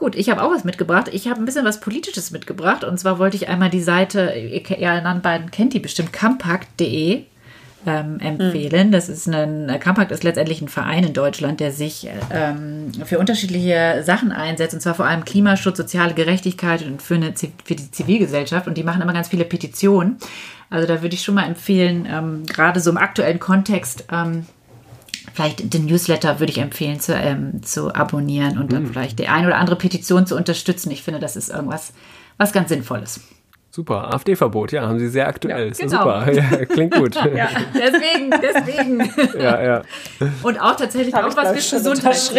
[0.00, 1.10] Gut, ich habe auch was mitgebracht.
[1.12, 2.84] Ich habe ein bisschen was Politisches mitgebracht.
[2.84, 7.24] Und zwar wollte ich einmal die Seite, ihr, ihr beiden kennt die bestimmt, campact.de
[7.84, 8.86] ähm, empfehlen.
[8.86, 8.92] Mhm.
[8.92, 14.02] Das ist ein, Campact ist letztendlich ein Verein in Deutschland, der sich ähm, für unterschiedliche
[14.02, 18.66] Sachen einsetzt, und zwar vor allem Klimaschutz, soziale Gerechtigkeit und für, eine, für die Zivilgesellschaft.
[18.66, 20.16] Und die machen immer ganz viele Petitionen.
[20.70, 24.46] Also da würde ich schon mal empfehlen, ähm, gerade so im aktuellen Kontext, ähm,
[25.32, 28.88] vielleicht den Newsletter würde ich empfehlen zu, ähm, zu abonnieren und dann mhm.
[28.88, 30.90] vielleicht die ein oder andere Petition zu unterstützen.
[30.90, 31.92] Ich finde, das ist irgendwas,
[32.36, 33.20] was ganz Sinnvolles.
[33.72, 35.68] Super, AfD-Verbot, ja, haben Sie sehr aktuell.
[35.68, 35.98] Ja, genau.
[35.98, 37.14] Super, ja, klingt gut.
[37.36, 39.10] ja, deswegen, deswegen.
[39.40, 39.82] Ja, ja.
[40.42, 42.32] Und auch tatsächlich Hab auch was für Gesundheit.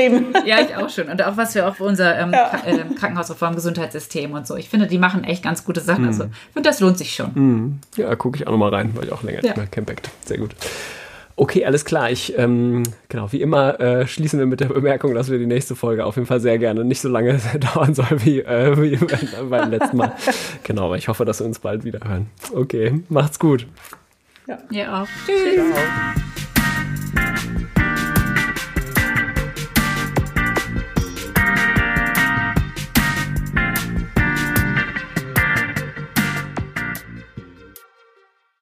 [0.45, 1.07] Ja, ich auch schon.
[1.07, 2.51] Und auch was für auch für unser ähm, ja.
[2.65, 4.57] äh, Krankenhausreform, Gesundheitssystem und so.
[4.57, 6.03] Ich finde, die machen echt ganz gute Sachen.
[6.03, 6.09] Mhm.
[6.09, 7.31] Also, ich finde, das lohnt sich schon.
[7.33, 7.79] Mhm.
[7.95, 9.43] Ja, gucke ich auch nochmal rein, weil ich auch länger ja.
[9.43, 10.09] nicht mehr Campact.
[10.25, 10.53] Sehr gut.
[11.41, 12.11] Okay, alles klar.
[12.11, 15.75] Ich, ähm, genau, wie immer äh, schließen wir mit der Bemerkung, dass wir die nächste
[15.75, 17.39] Folge auf jeden Fall sehr gerne nicht so lange
[17.73, 18.95] dauern soll wie, äh, wie
[19.49, 20.13] beim letzten Mal.
[20.61, 22.29] genau, aber ich hoffe, dass wir uns bald wieder hören.
[22.53, 23.65] Okay, macht's gut.
[24.45, 25.07] Ja, ja auch.
[25.25, 25.65] Tschüss.
[27.15, 27.60] Ciao.